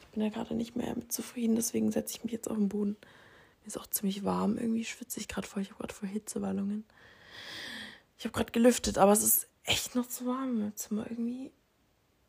[0.00, 1.56] ich bin ja gerade nicht mehr mit zufrieden.
[1.56, 2.96] Deswegen setze ich mich jetzt auf den Boden.
[3.62, 4.56] Mir ist auch ziemlich warm.
[4.56, 5.60] Irgendwie schwitze ich gerade voll.
[5.60, 6.84] Ich habe gerade voll Hitzewallungen.
[8.18, 11.52] Ich habe gerade gelüftet, aber es ist echt noch zu warm im Zimmer irgendwie.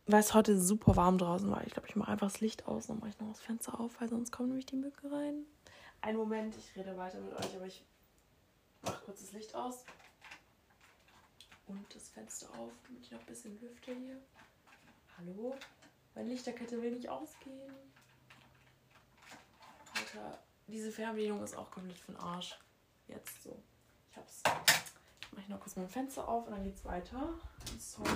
[0.05, 1.65] Weil es heute super warm draußen war.
[1.65, 3.99] Ich glaube, ich mache einfach das Licht aus und mache ich noch das Fenster auf,
[3.99, 5.45] weil sonst kommen nämlich die Mücken rein.
[6.01, 7.83] Einen Moment, ich rede weiter mit euch, aber ich
[8.83, 9.83] mache kurz das Licht aus
[11.67, 14.17] und das Fenster auf, damit ich noch ein bisschen lüfte hier.
[15.17, 15.55] Hallo?
[16.15, 17.73] Meine Lichterkette will nicht ausgehen.
[19.93, 22.57] Alter, diese Fernbedienung ist auch komplett für den Arsch.
[23.07, 23.61] Jetzt so.
[24.09, 24.43] Ich hab's.
[25.37, 27.29] Mach ich noch kurz mein Fenster auf und dann geht's weiter.
[27.77, 28.09] Sorry.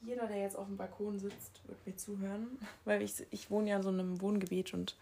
[0.00, 2.58] Jeder, der jetzt auf dem Balkon sitzt, wird mir zuhören.
[2.86, 4.96] Weil ich, ich wohne ja in so einem Wohngebiet und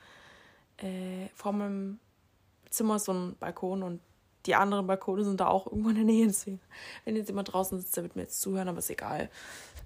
[0.79, 2.01] äh, vor meinem
[2.71, 4.01] Zimmer ist so ein Balkon und
[4.47, 6.27] die anderen Balkone sind da auch irgendwo in der Nähe.
[6.27, 6.61] Deswegen,
[7.05, 9.31] wenn jetzt jemand draußen sitzt, der wird mir jetzt zuhören, aber ist egal.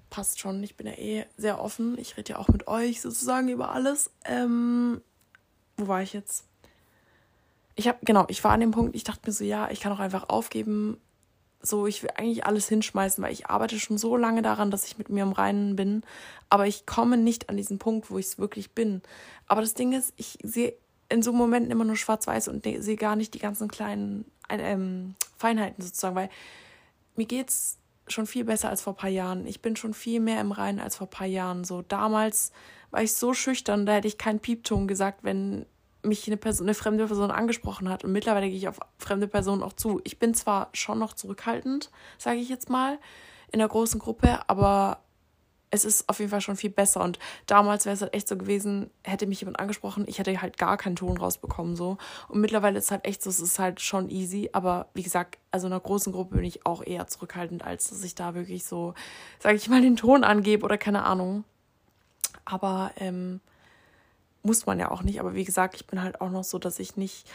[0.09, 0.63] Passt schon.
[0.63, 1.99] Ich bin ja eh sehr offen.
[1.99, 4.11] Ich rede ja auch mit euch sozusagen über alles.
[4.25, 5.03] Ähm,
[5.77, 6.47] wo war ich jetzt?
[7.77, 9.93] Ich habe, genau, ich war an dem Punkt, ich dachte mir so, ja, ich kann
[9.93, 10.99] auch einfach aufgeben.
[11.61, 14.99] So, ich will eigentlich alles hinschmeißen, weil ich arbeite schon so lange daran, dass ich
[14.99, 16.03] mit mir im Reinen bin.
[16.51, 19.03] Aber ich komme nicht an diesen Punkt, wo ich es wirklich bin.
[19.47, 20.75] Aber das Ding ist, ich sehe
[21.09, 25.83] in so Momenten immer nur schwarz-weiß und sehe gar nicht die ganzen kleinen ähm, Feinheiten
[25.83, 26.31] sozusagen, weil
[27.17, 29.47] mir geht's schon viel besser als vor ein paar Jahren.
[29.47, 31.65] Ich bin schon viel mehr im Reinen als vor ein paar Jahren.
[31.65, 32.53] So damals
[32.91, 35.67] war ich so schüchtern, da hätte ich keinen Piepton gesagt, wenn
[36.05, 38.05] mich eine Person, eine fremde Person angesprochen hat.
[38.05, 40.01] Und mittlerweile gehe ich auf fremde Personen auch zu.
[40.05, 42.99] Ich bin zwar schon noch zurückhaltend, sage ich jetzt mal,
[43.53, 44.99] in der großen Gruppe, aber
[45.75, 47.03] es ist auf jeden Fall schon viel besser.
[47.03, 50.57] Und damals wäre es halt echt so gewesen, hätte mich jemand angesprochen, ich hätte halt
[50.57, 51.75] gar keinen Ton rausbekommen.
[51.75, 51.99] so.
[52.29, 54.51] Und mittlerweile ist es halt echt so, es ist halt schon easy.
[54.53, 58.05] Aber wie gesagt, also in einer großen Gruppe bin ich auch eher zurückhaltend, als dass
[58.05, 58.95] ich da wirklich so,
[59.41, 61.45] sage ich mal, den Ton angebe oder keine Ahnung.
[62.45, 63.41] Aber ähm,
[64.45, 65.19] muss man ja auch nicht.
[65.19, 67.27] Aber wie gesagt, ich bin halt auch noch so, dass ich nicht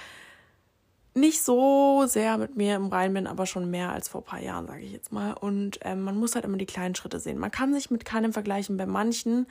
[1.15, 4.41] nicht so sehr mit mir im Rein bin, aber schon mehr als vor ein paar
[4.41, 5.34] Jahren, sage ich jetzt mal.
[5.34, 7.39] Und ähm, man muss halt immer die kleinen Schritte sehen.
[7.39, 8.78] Man kann sich mit keinem vergleichen.
[8.78, 9.48] Bei manchen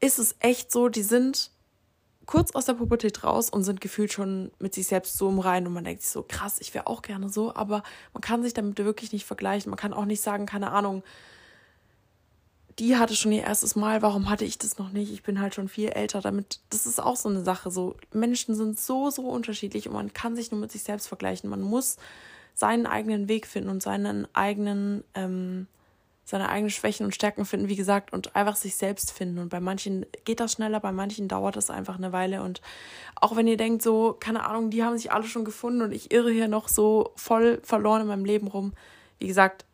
[0.00, 1.50] ist es echt so, die sind
[2.26, 5.66] kurz aus der Pubertät raus und sind gefühlt schon mit sich selbst so im Rein
[5.66, 8.52] und man denkt sich so, krass, ich wäre auch gerne so, aber man kann sich
[8.52, 9.70] damit wirklich nicht vergleichen.
[9.70, 11.02] Man kann auch nicht sagen, keine Ahnung,
[12.78, 15.12] die hatte schon ihr erstes Mal, warum hatte ich das noch nicht?
[15.12, 16.60] Ich bin halt schon viel älter damit.
[16.70, 17.70] Das ist auch so eine Sache.
[17.70, 21.50] So, Menschen sind so, so unterschiedlich und man kann sich nur mit sich selbst vergleichen.
[21.50, 21.96] Man muss
[22.54, 25.66] seinen eigenen Weg finden und seinen eigenen, ähm,
[26.24, 29.38] seine eigenen Schwächen und Stärken finden, wie gesagt, und einfach sich selbst finden.
[29.38, 32.42] Und bei manchen geht das schneller, bei manchen dauert das einfach eine Weile.
[32.42, 32.60] Und
[33.16, 36.12] auch wenn ihr denkt, so, keine Ahnung, die haben sich alle schon gefunden und ich
[36.12, 38.72] irre hier noch so voll verloren in meinem Leben rum.
[39.18, 39.64] Wie gesagt,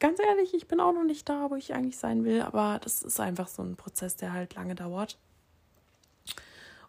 [0.00, 3.02] ganz ehrlich, ich bin auch noch nicht da, wo ich eigentlich sein will, aber das
[3.02, 5.18] ist einfach so ein Prozess, der halt lange dauert.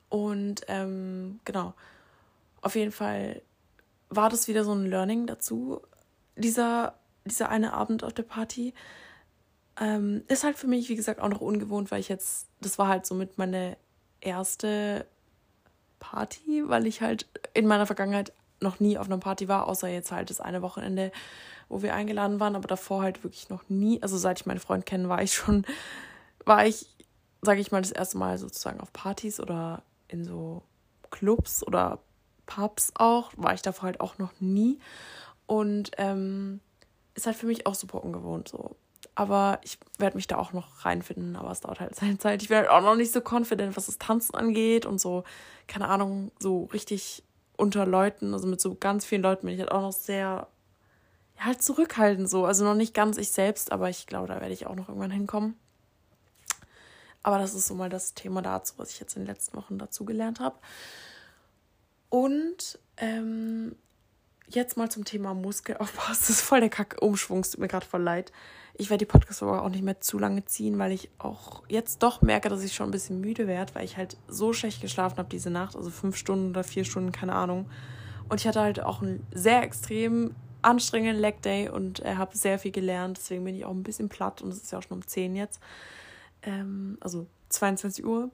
[0.10, 1.74] Und ähm, genau,
[2.62, 3.42] auf jeden Fall
[4.10, 5.82] war das wieder so ein Learning dazu,
[6.36, 8.74] dieser, dieser eine Abend auf der Party.
[9.80, 12.88] Ähm, ist halt für mich, wie gesagt, auch noch ungewohnt, weil ich jetzt, das war
[12.88, 13.78] halt somit meine
[14.22, 15.06] erste
[16.00, 20.12] Party, weil ich halt in meiner Vergangenheit noch nie auf einer Party war, außer jetzt
[20.12, 21.12] halt das eine Wochenende,
[21.70, 24.02] wo wir eingeladen waren, aber davor halt wirklich noch nie.
[24.02, 25.66] Also seit ich meinen Freund kenne, war ich schon,
[26.46, 26.88] war ich,
[27.42, 30.64] sage ich mal, das erste Mal sozusagen auf Partys oder in so
[31.12, 32.00] Clubs oder
[32.46, 34.80] Pubs auch, war ich davor halt auch noch nie.
[35.48, 36.60] Und ähm,
[37.14, 38.76] ist halt für mich auch super ungewohnt so.
[39.16, 42.44] Aber ich werde mich da auch noch reinfinden, aber es dauert halt seine Zeit.
[42.44, 45.24] Ich werde halt auch noch nicht so confident, was das Tanzen angeht und so,
[45.68, 47.24] keine Ahnung, so richtig
[47.58, 50.48] unter Leuten, also mit so ganz vielen Leuten bin ich halt auch noch sehr
[51.38, 52.46] ja, halt zurückhaltend so.
[52.46, 55.12] Also noch nicht ganz ich selbst, aber ich glaube, da werde ich auch noch irgendwann
[55.12, 55.56] hinkommen.
[57.24, 59.78] Aber das ist so mal das Thema dazu, was ich jetzt in den letzten Wochen
[59.78, 60.58] dazu gelernt habe.
[62.10, 63.76] Und ähm,
[64.48, 66.04] jetzt mal zum Thema Muskelaufbau.
[66.08, 68.32] Das ist voll der Kack-Umschwung, es tut mir gerade voll leid.
[68.78, 72.22] Ich werde die Podcast-Folge auch nicht mehr zu lange ziehen, weil ich auch jetzt doch
[72.22, 75.30] merke, dass ich schon ein bisschen müde werde, weil ich halt so schlecht geschlafen habe
[75.30, 77.70] diese Nacht, also fünf Stunden oder vier Stunden, keine Ahnung.
[78.28, 82.60] Und ich hatte halt auch einen sehr extrem anstrengenden Leg Day und äh, habe sehr
[82.60, 83.18] viel gelernt.
[83.18, 85.36] Deswegen bin ich auch ein bisschen platt und es ist ja auch schon um 10
[85.36, 85.60] jetzt.
[86.44, 88.32] Ähm, also 22 Uhr.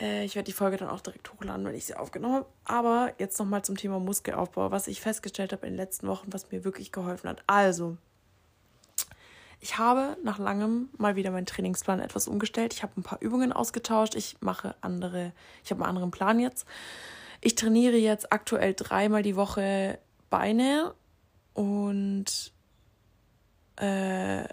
[0.00, 2.46] Äh, ich werde die Folge dann auch direkt hochladen, wenn ich sie aufgenommen habe.
[2.64, 6.50] Aber jetzt nochmal zum Thema Muskelaufbau, was ich festgestellt habe in den letzten Wochen, was
[6.50, 7.42] mir wirklich geholfen hat.
[7.46, 7.96] Also,
[9.60, 12.72] ich habe nach langem mal wieder meinen Trainingsplan etwas umgestellt.
[12.72, 14.14] Ich habe ein paar Übungen ausgetauscht.
[14.14, 15.32] Ich mache andere,
[15.64, 16.66] ich habe einen anderen Plan jetzt.
[17.40, 19.98] Ich trainiere jetzt aktuell dreimal die Woche
[20.30, 20.94] Beine
[21.58, 22.52] und
[23.74, 24.44] äh,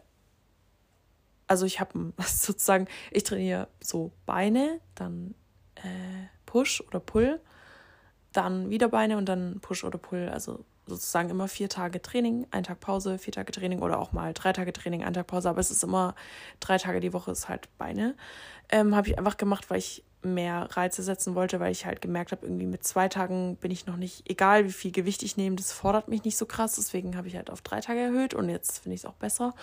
[1.45, 5.35] also ich habe sozusagen, ich trainiere so Beine, dann
[5.75, 7.39] äh, Push oder Pull,
[8.33, 10.29] dann wieder Beine und dann Push oder Pull.
[10.29, 14.33] Also sozusagen immer vier Tage Training, ein Tag Pause, vier Tage Training oder auch mal
[14.33, 15.49] drei Tage Training, ein Tag Pause.
[15.49, 16.15] Aber es ist immer
[16.59, 18.15] drei Tage die Woche ist halt Beine.
[18.69, 22.31] Ähm, habe ich einfach gemacht, weil ich mehr Reize setzen wollte, weil ich halt gemerkt
[22.31, 25.55] habe, irgendwie mit zwei Tagen bin ich noch nicht, egal wie viel Gewicht ich nehme,
[25.55, 26.75] das fordert mich nicht so krass.
[26.75, 29.53] Deswegen habe ich halt auf drei Tage erhöht und jetzt finde ich es auch besser.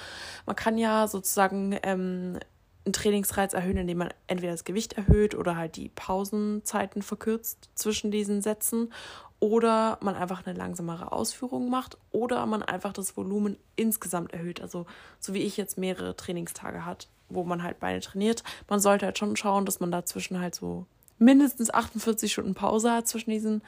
[0.46, 2.38] Man kann ja sozusagen ähm,
[2.84, 8.10] einen Trainingsreiz erhöhen, indem man entweder das Gewicht erhöht oder halt die Pausenzeiten verkürzt zwischen
[8.10, 8.92] diesen Sätzen
[9.38, 14.60] oder man einfach eine langsamere Ausführung macht oder man einfach das Volumen insgesamt erhöht.
[14.60, 14.86] Also
[15.18, 18.42] so wie ich jetzt mehrere Trainingstage hat, wo man halt Beine trainiert.
[18.68, 20.86] Man sollte halt schon schauen, dass man dazwischen halt so
[21.18, 23.62] mindestens 48 Stunden Pause hat zwischen diesen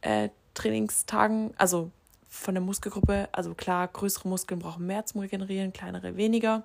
[0.00, 1.52] äh, Trainingstagen.
[1.56, 1.90] Also
[2.34, 3.28] von der Muskelgruppe.
[3.32, 6.64] Also klar, größere Muskeln brauchen mehr zum Regenerieren, kleinere weniger.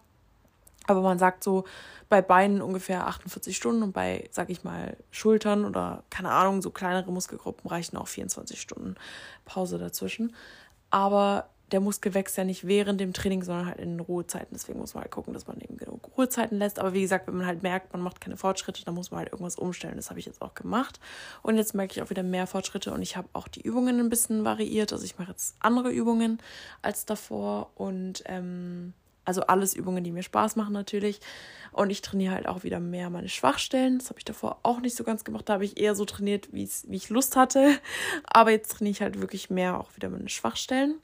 [0.87, 1.65] Aber man sagt so
[2.09, 6.71] bei Beinen ungefähr 48 Stunden und bei, sag ich mal, Schultern oder keine Ahnung, so
[6.71, 8.95] kleinere Muskelgruppen reichen auch 24 Stunden
[9.45, 10.35] Pause dazwischen.
[10.89, 14.49] Aber der Muskel wächst ja nicht während dem Training, sondern halt in Ruhezeiten.
[14.51, 16.79] Deswegen muss man halt gucken, dass man eben genug Ruhezeiten lässt.
[16.79, 19.31] Aber wie gesagt, wenn man halt merkt, man macht keine Fortschritte, dann muss man halt
[19.31, 19.95] irgendwas umstellen.
[19.95, 20.99] Das habe ich jetzt auch gemacht.
[21.41, 24.09] Und jetzt merke ich auch wieder mehr Fortschritte und ich habe auch die Übungen ein
[24.09, 24.93] bisschen variiert.
[24.93, 26.39] Also ich mache jetzt andere Übungen
[26.81, 28.93] als davor und ähm,
[29.25, 31.19] also alles Übungen, die mir Spaß machen natürlich.
[31.71, 33.99] Und ich trainiere halt auch wieder mehr meine Schwachstellen.
[33.99, 35.47] Das habe ich davor auch nicht so ganz gemacht.
[35.47, 37.77] Da habe ich eher so trainiert, wie ich Lust hatte.
[38.25, 40.95] Aber jetzt trainiere ich halt wirklich mehr auch wieder meine Schwachstellen.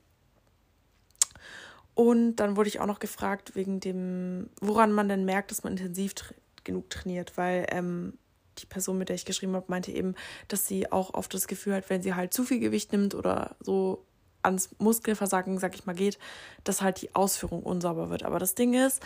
[1.96, 5.74] Und dann wurde ich auch noch gefragt, wegen dem, woran man denn merkt, dass man
[5.74, 8.18] intensiv tra genug trainiert, weil ähm,
[8.58, 10.16] die Person, mit der ich geschrieben habe, meinte eben,
[10.48, 13.56] dass sie auch oft das Gefühl hat, wenn sie halt zu viel Gewicht nimmt oder
[13.60, 14.04] so
[14.42, 16.18] ans Muskelversagen, sag ich mal, geht,
[16.64, 18.24] dass halt die Ausführung unsauber wird.
[18.24, 19.02] Aber das Ding ist,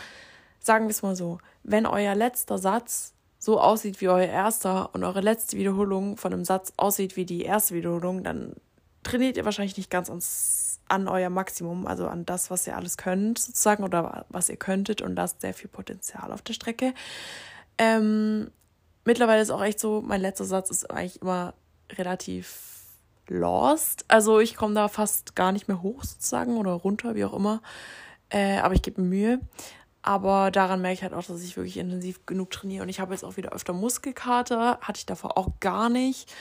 [0.58, 5.02] sagen wir es mal so, wenn euer letzter Satz so aussieht wie euer erster und
[5.02, 8.54] eure letzte Wiederholung von einem Satz aussieht wie die erste Wiederholung, dann
[9.02, 12.96] trainiert ihr wahrscheinlich nicht ganz ans, an euer Maximum, also an das, was ihr alles
[12.96, 16.94] könnt, sozusagen, oder was ihr könntet und lasst sehr viel Potenzial auf der Strecke.
[17.78, 18.50] Ähm,
[19.04, 21.54] mittlerweile ist auch echt so, mein letzter Satz ist eigentlich immer
[21.92, 22.70] relativ
[23.28, 24.04] lost.
[24.08, 27.62] Also ich komme da fast gar nicht mehr hoch sozusagen oder runter, wie auch immer.
[28.28, 29.40] Äh, aber ich gebe mir Mühe.
[30.02, 32.82] Aber daran merke ich halt auch, dass ich wirklich intensiv genug trainiere.
[32.82, 34.78] Und ich habe jetzt auch wieder öfter Muskelkater.
[34.80, 36.32] Hatte ich davor auch gar nicht.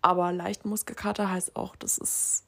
[0.00, 2.44] Aber leichten Muskelkater heißt auch, das ist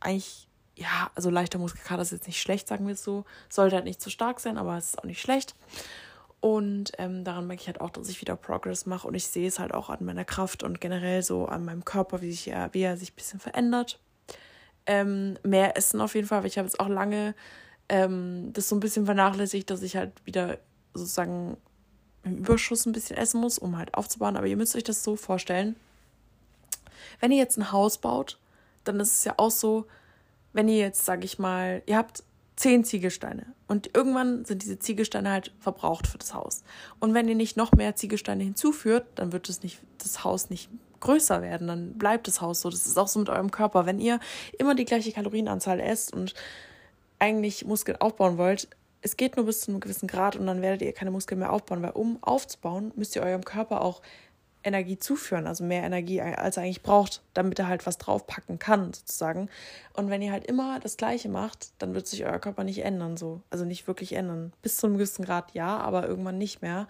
[0.00, 0.45] eigentlich,
[0.76, 3.24] ja, also leichter Muskelkater ist jetzt nicht schlecht, sagen wir es so.
[3.48, 5.54] Sollte halt nicht zu stark sein, aber es ist auch nicht schlecht.
[6.40, 9.48] Und ähm, daran merke ich halt auch, dass ich wieder Progress mache und ich sehe
[9.48, 12.82] es halt auch an meiner Kraft und generell so an meinem Körper, wie, sich, wie
[12.82, 13.98] er sich ein bisschen verändert.
[14.84, 17.34] Ähm, mehr Essen auf jeden Fall, weil ich habe jetzt auch lange
[17.88, 20.58] ähm, das so ein bisschen vernachlässigt, dass ich halt wieder
[20.94, 21.56] sozusagen
[22.22, 24.36] im Überschuss ein bisschen essen muss, um halt aufzubauen.
[24.36, 25.74] Aber ihr müsst euch das so vorstellen,
[27.20, 28.38] wenn ihr jetzt ein Haus baut,
[28.84, 29.86] dann ist es ja auch so,
[30.56, 32.24] wenn ihr jetzt, sage ich mal, ihr habt
[32.56, 33.44] zehn Ziegelsteine.
[33.68, 36.64] Und irgendwann sind diese Ziegelsteine halt verbraucht für das Haus.
[36.98, 40.70] Und wenn ihr nicht noch mehr Ziegelsteine hinzuführt, dann wird es nicht, das Haus nicht
[41.00, 41.68] größer werden.
[41.68, 42.70] Dann bleibt das Haus so.
[42.70, 43.84] Das ist auch so mit eurem Körper.
[43.84, 44.18] Wenn ihr
[44.58, 46.32] immer die gleiche Kalorienanzahl esst und
[47.18, 48.68] eigentlich Muskeln aufbauen wollt,
[49.02, 51.52] es geht nur bis zu einem gewissen Grad und dann werdet ihr keine Muskeln mehr
[51.52, 54.00] aufbauen, weil um aufzubauen, müsst ihr eurem Körper auch
[54.66, 58.92] Energie zuführen, also mehr Energie, als er eigentlich braucht, damit er halt was draufpacken kann,
[58.92, 59.48] sozusagen.
[59.94, 63.16] Und wenn ihr halt immer das Gleiche macht, dann wird sich euer Körper nicht ändern,
[63.16, 63.40] so.
[63.50, 64.52] Also nicht wirklich ändern.
[64.62, 66.88] Bis zu einem gewissen Grad ja, aber irgendwann nicht mehr.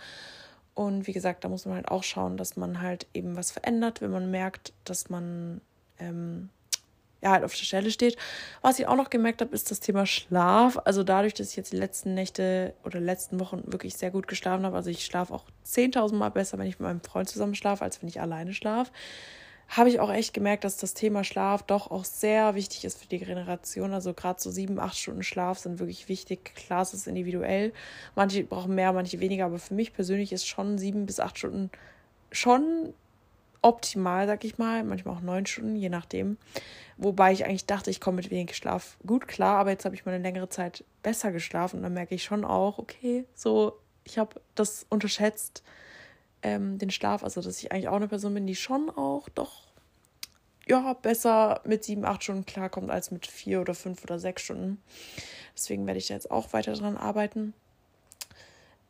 [0.74, 4.00] Und wie gesagt, da muss man halt auch schauen, dass man halt eben was verändert,
[4.00, 5.60] wenn man merkt, dass man
[5.98, 6.50] ähm,
[7.22, 8.16] ja, halt auf der Stelle steht.
[8.62, 10.78] Was ich auch noch gemerkt habe, ist das Thema Schlaf.
[10.84, 14.64] Also dadurch, dass ich jetzt die letzten Nächte oder letzten Wochen wirklich sehr gut geschlafen
[14.64, 17.84] habe, also ich schlafe auch 10.000 Mal besser, wenn ich mit meinem Freund zusammen schlafe,
[17.84, 18.92] als wenn ich alleine schlafe,
[19.68, 23.08] habe ich auch echt gemerkt, dass das Thema Schlaf doch auch sehr wichtig ist für
[23.08, 23.92] die Generation.
[23.92, 26.54] Also gerade so sieben, acht Stunden Schlaf sind wirklich wichtig.
[26.54, 27.72] Klar, es ist individuell.
[28.14, 31.70] Manche brauchen mehr, manche weniger, aber für mich persönlich ist schon sieben bis acht Stunden
[32.30, 32.94] schon
[33.62, 34.84] optimal, sag ich mal.
[34.84, 36.38] Manchmal auch neun Stunden, je nachdem.
[36.96, 40.06] Wobei ich eigentlich dachte, ich komme mit wenig Schlaf gut klar, aber jetzt habe ich
[40.06, 44.18] mal eine längere Zeit besser geschlafen und dann merke ich schon auch, okay, so, ich
[44.18, 45.62] habe das unterschätzt,
[46.42, 49.64] ähm, den Schlaf, also dass ich eigentlich auch eine Person bin, die schon auch doch,
[50.66, 54.82] ja, besser mit sieben, acht Stunden klarkommt als mit vier oder fünf oder sechs Stunden.
[55.54, 57.52] Deswegen werde ich da jetzt auch weiter dran arbeiten.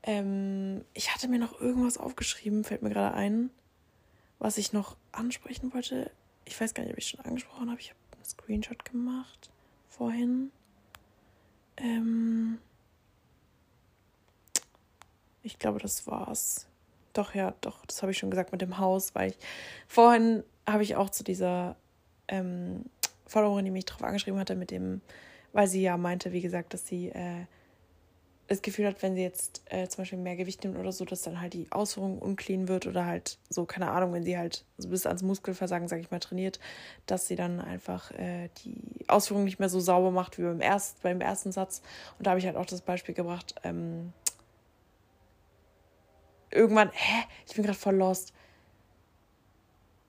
[0.05, 3.51] Ähm, ich hatte mir noch irgendwas aufgeschrieben, fällt mir gerade ein,
[4.38, 6.11] was ich noch ansprechen wollte
[6.46, 7.81] ich weiß gar nicht, ob ich schon angesprochen habe.
[7.81, 9.51] Ich habe einen Screenshot gemacht
[9.88, 10.51] vorhin.
[11.77, 12.59] Ähm
[15.42, 16.66] Ich glaube, das war's.
[17.12, 19.38] Doch, ja, doch, das habe ich schon gesagt mit dem Haus, weil ich
[19.87, 21.77] vorhin habe ich auch zu dieser
[22.29, 22.85] ähm,
[23.27, 25.01] Followerin, die mich darauf angeschrieben hatte, mit dem,
[25.53, 27.46] weil sie ja meinte, wie gesagt, dass sie äh,
[28.49, 31.23] das Gefühl hat, wenn sie jetzt äh, zum Beispiel mehr Gewicht nimmt oder so, dass
[31.23, 34.89] dann halt die Ausführung unclean wird oder halt so, keine Ahnung, wenn sie halt so
[34.89, 36.61] bis ans Muskelversagen, sag ich mal, trainiert,
[37.07, 41.03] dass sie dann einfach äh, die Ausführung nicht mehr so sauber macht wie beim, erst,
[41.03, 41.83] beim ersten Satz.
[42.19, 44.13] Und da habe ich halt auch das Beispiel gebracht, ähm,
[46.51, 48.33] irgendwann, hä, ich bin gerade voll lost.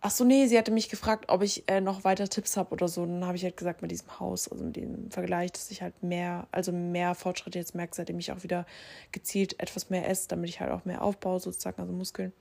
[0.08, 2.88] Ach so, nee, sie hatte mich gefragt, ob ich äh, noch weiter Tipps habe oder
[2.88, 3.02] so.
[3.02, 5.82] Und dann habe ich halt gesagt, mit diesem Haus, also mit dem Vergleich, dass ich
[5.82, 8.66] halt mehr, also mehr Fortschritte jetzt merke, seitdem ich auch wieder
[9.12, 12.32] gezielt etwas mehr esse, damit ich halt auch mehr aufbaue, sozusagen, also Muskeln.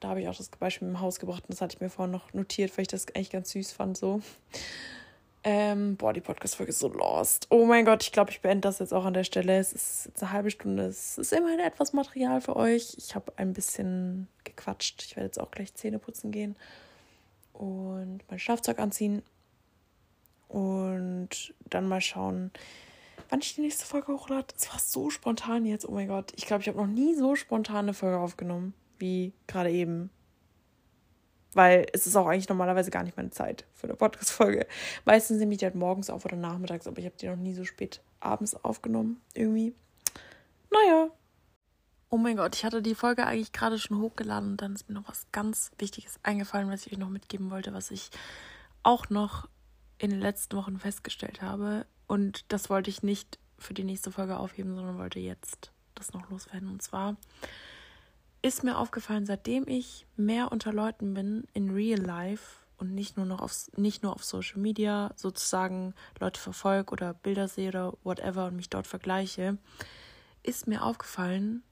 [0.00, 1.88] Da habe ich auch das Beispiel mit dem Haus gebracht und das hatte ich mir
[1.88, 4.20] vorhin noch notiert, weil ich das eigentlich ganz süß fand, so.
[5.44, 7.46] Ähm, boah, die Podcast-Folge ist so lost.
[7.50, 9.56] Oh mein Gott, ich glaube, ich beende das jetzt auch an der Stelle.
[9.58, 10.86] Es ist jetzt eine halbe Stunde.
[10.86, 12.96] Es ist immerhin etwas Material für euch.
[12.98, 15.04] Ich habe ein bisschen gequatscht.
[15.04, 16.56] Ich werde jetzt auch gleich Zähne putzen gehen
[17.54, 19.22] und mein Schlafzeug anziehen
[20.48, 22.50] und dann mal schauen,
[23.30, 24.46] wann ich die nächste Folge hochlade.
[24.54, 25.88] Es war so spontan jetzt.
[25.88, 26.32] Oh mein Gott.
[26.36, 30.10] Ich glaube, ich habe noch nie so spontan eine Folge aufgenommen wie gerade eben.
[31.52, 34.66] Weil es ist auch eigentlich normalerweise gar nicht meine Zeit für eine Podcast-Folge.
[35.04, 37.54] Meistens nehme ich die halt morgens auf oder nachmittags, aber ich habe die noch nie
[37.54, 39.20] so spät abends aufgenommen.
[39.34, 39.74] Irgendwie.
[40.70, 41.10] Naja.
[42.14, 44.94] Oh mein Gott, ich hatte die Folge eigentlich gerade schon hochgeladen und dann ist mir
[44.94, 48.08] noch was ganz Wichtiges eingefallen, was ich euch noch mitgeben wollte, was ich
[48.84, 49.48] auch noch
[49.98, 51.86] in den letzten Wochen festgestellt habe.
[52.06, 56.30] Und das wollte ich nicht für die nächste Folge aufheben, sondern wollte jetzt das noch
[56.30, 56.68] loswerden.
[56.68, 57.16] Und zwar
[58.42, 63.26] ist mir aufgefallen, seitdem ich mehr unter Leuten bin in Real Life und nicht nur
[63.26, 68.46] noch auf, nicht nur auf Social Media sozusagen Leute verfolge oder Bilder sehe oder whatever
[68.46, 69.58] und mich dort vergleiche,
[70.44, 71.64] ist mir aufgefallen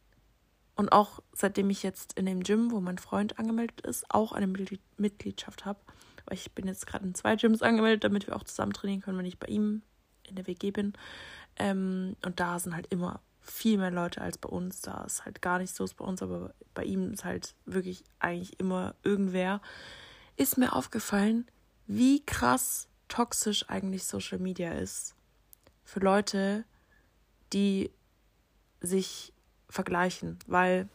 [0.76, 4.46] und auch seitdem ich jetzt in dem Gym, wo mein Freund angemeldet ist, auch eine
[4.96, 5.80] Mitgliedschaft habe,
[6.26, 9.18] weil ich bin jetzt gerade in zwei Gyms angemeldet, damit wir auch zusammen trainieren können,
[9.18, 9.82] wenn ich bei ihm
[10.26, 10.94] in der WG bin.
[11.56, 14.80] Ähm, und da sind halt immer viel mehr Leute als bei uns.
[14.80, 18.58] Da ist halt gar nicht so bei uns, aber bei ihm ist halt wirklich eigentlich
[18.58, 19.60] immer irgendwer.
[20.36, 21.46] Ist mir aufgefallen,
[21.86, 25.14] wie krass toxisch eigentlich Social Media ist.
[25.84, 26.64] Für Leute,
[27.52, 27.90] die
[28.80, 29.31] sich
[29.72, 30.88] vergleichen, weil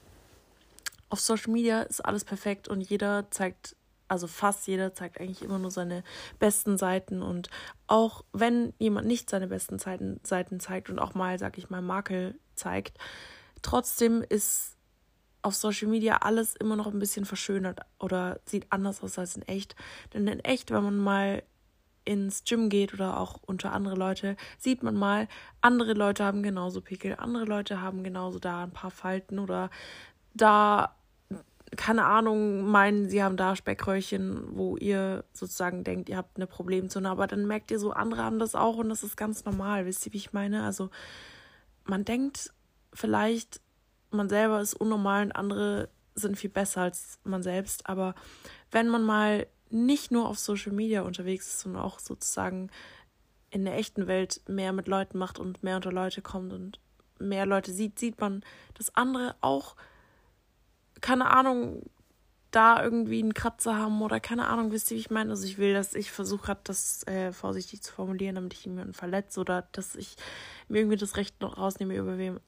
[1.09, 3.75] auf Social Media ist alles perfekt und jeder zeigt
[4.09, 6.01] also fast jeder zeigt eigentlich immer nur seine
[6.39, 7.49] besten Seiten und
[7.87, 11.81] auch wenn jemand nicht seine besten Seiten, Seiten zeigt und auch mal, sag ich mal,
[11.81, 12.97] Makel zeigt,
[13.61, 14.77] trotzdem ist
[15.41, 19.43] auf Social Media alles immer noch ein bisschen verschönert oder sieht anders aus als in
[19.43, 19.75] echt.
[20.13, 21.43] Denn in echt, wenn man mal
[22.07, 25.27] ins Gym geht oder auch unter andere Leute, sieht man mal,
[25.61, 29.69] andere Leute haben genauso Pickel, andere Leute haben genauso da ein paar Falten oder
[30.33, 30.95] da
[31.75, 37.09] keine Ahnung, meinen, sie haben da Speckröllchen, wo ihr sozusagen denkt, ihr habt eine Problemzone,
[37.09, 39.85] aber dann merkt ihr so, andere haben das auch und das ist ganz normal.
[39.85, 40.63] Wisst ihr, wie ich meine?
[40.63, 40.89] Also
[41.83, 42.53] man denkt
[42.93, 43.59] vielleicht,
[44.11, 48.15] man selber ist unnormal und andere sind viel besser als man selbst, aber
[48.71, 52.69] wenn man mal nicht nur auf Social Media unterwegs ist, sondern auch sozusagen
[53.49, 56.79] in der echten Welt mehr mit Leuten macht und mehr unter Leute kommt und
[57.19, 58.43] mehr Leute sieht, sieht man,
[58.75, 59.75] dass andere auch
[61.01, 61.83] keine Ahnung,
[62.57, 65.29] da irgendwie einen Kratzer haben oder keine Ahnung, wisst ihr, wie ich meine?
[65.29, 69.39] Also ich will, dass ich versuche das äh, vorsichtig zu formulieren, damit ich jemanden verletze
[69.39, 70.15] oder dass ich
[70.67, 72.39] mir irgendwie das Recht noch rausnehme, über wem,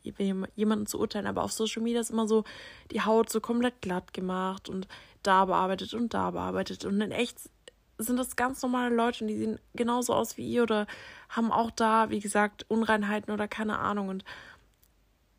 [0.56, 1.28] jemanden zu urteilen.
[1.28, 2.43] Aber auf Social Media ist immer so
[2.89, 4.88] die Haut so komplett glatt gemacht und
[5.22, 6.86] da bearbeitet und da bearbeitet.
[6.86, 7.38] Und in echt
[8.00, 10.88] sind das ganz normale Leute und die sehen genauso aus wie ihr oder
[11.30, 14.10] haben auch da, wie gesagt, Unreinheiten oder keine Ahnung.
[14.10, 14.24] Und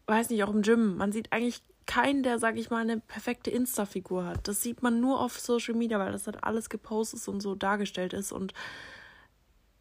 [0.06, 0.96] weiß nicht, auch im Gym.
[0.96, 4.46] Man sieht eigentlich keinen, der, sag ich mal, eine perfekte Insta-Figur hat.
[4.46, 8.12] Das sieht man nur auf Social Media, weil das halt alles gepostet und so dargestellt
[8.12, 8.30] ist.
[8.30, 8.54] Und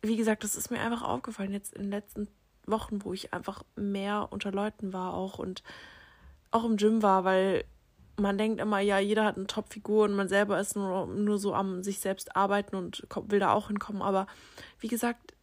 [0.02, 2.28] wie gesagt, das ist mir einfach aufgefallen jetzt in den letzten
[2.66, 5.62] Wochen, wo ich einfach mehr unter Leuten war auch und
[6.50, 7.64] auch im Gym war, weil
[8.18, 11.54] man denkt immer, ja, jeder hat eine Top-Figur und man selber ist nur, nur so
[11.54, 14.02] am sich selbst arbeiten und will da auch hinkommen.
[14.02, 14.26] Aber
[14.80, 15.36] wie gesagt,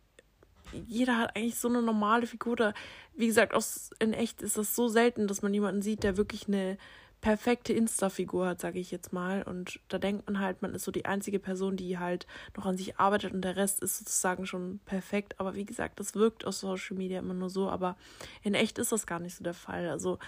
[0.73, 2.53] jeder hat eigentlich so eine normale Figur.
[2.53, 2.75] Oder
[3.15, 6.49] wie gesagt, aus, in echt ist das so selten, dass man jemanden sieht, der wirklich
[6.49, 6.79] eine
[7.21, 9.43] perfekte Insta-Figur hat, sage ich jetzt mal.
[9.43, 12.27] Und da denkt man halt, man ist so die einzige Person, die halt
[12.57, 15.41] noch an sich arbeitet und der Rest ist sozusagen schon perfekt.
[15.41, 17.69] Aber wie gesagt, das wirkt aus Social Media immer nur so.
[17.69, 17.97] Aber
[18.43, 19.89] in echt ist das gar nicht so der Fall.
[19.89, 20.19] Also,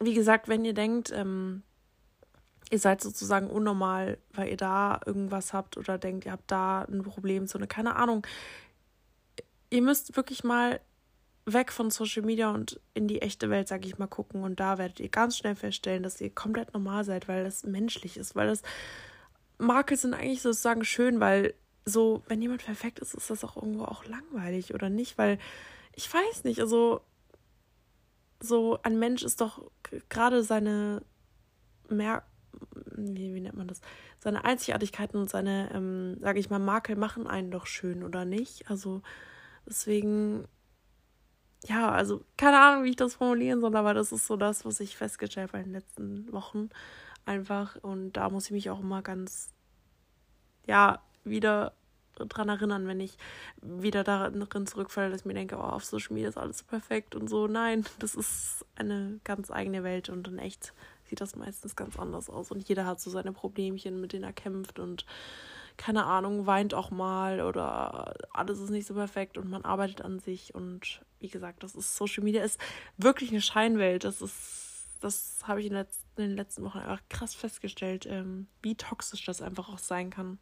[0.00, 1.62] wie gesagt, wenn ihr denkt, ähm,
[2.70, 7.02] ihr seid sozusagen unnormal, weil ihr da irgendwas habt oder denkt, ihr habt da ein
[7.02, 8.26] Problem, so eine, keine Ahnung,
[9.70, 10.80] ihr müsst wirklich mal
[11.46, 14.42] weg von Social Media und in die echte Welt, sag ich mal, gucken.
[14.42, 18.16] Und da werdet ihr ganz schnell feststellen, dass ihr komplett normal seid, weil das menschlich
[18.16, 18.34] ist.
[18.34, 18.62] Weil das
[19.58, 21.54] Makel sind eigentlich sozusagen schön, weil
[21.84, 25.18] so, wenn jemand perfekt ist, ist das auch irgendwo auch langweilig oder nicht?
[25.18, 25.38] Weil
[25.94, 27.02] ich weiß nicht, also
[28.40, 29.70] so ein Mensch ist doch
[30.08, 31.02] gerade seine
[31.88, 32.24] mehr
[32.96, 33.80] wie, wie nennt man das?
[34.18, 38.70] Seine Einzigartigkeiten und seine, ähm, sage ich mal, Makel machen einen doch schön oder nicht?
[38.70, 39.02] Also
[39.66, 40.46] deswegen
[41.66, 44.80] ja, also keine Ahnung, wie ich das formulieren soll, aber das ist so das, was
[44.80, 46.70] ich festgestellt habe in den letzten Wochen
[47.24, 47.76] einfach.
[47.76, 49.50] Und da muss ich mich auch immer ganz,
[50.66, 51.72] ja, wieder
[52.16, 53.16] dran erinnern, wenn ich
[53.60, 57.28] wieder darin zurückfalle, dass ich mir denke, oh, auf Social Media ist alles perfekt und
[57.28, 57.46] so.
[57.48, 62.30] Nein, das ist eine ganz eigene Welt und in echt sieht das meistens ganz anders
[62.30, 62.50] aus.
[62.50, 65.06] Und jeder hat so seine Problemchen, mit denen er kämpft und
[65.76, 70.18] keine Ahnung, weint auch mal oder alles ist nicht so perfekt und man arbeitet an
[70.18, 72.60] sich und wie gesagt, das ist Social Media ist
[72.96, 74.04] wirklich eine Scheinwelt.
[74.04, 75.84] Das ist, das habe ich in,
[76.18, 80.38] den letzten Wochen einfach krass festgestellt, ähm, wie toxisch das einfach auch sein kann.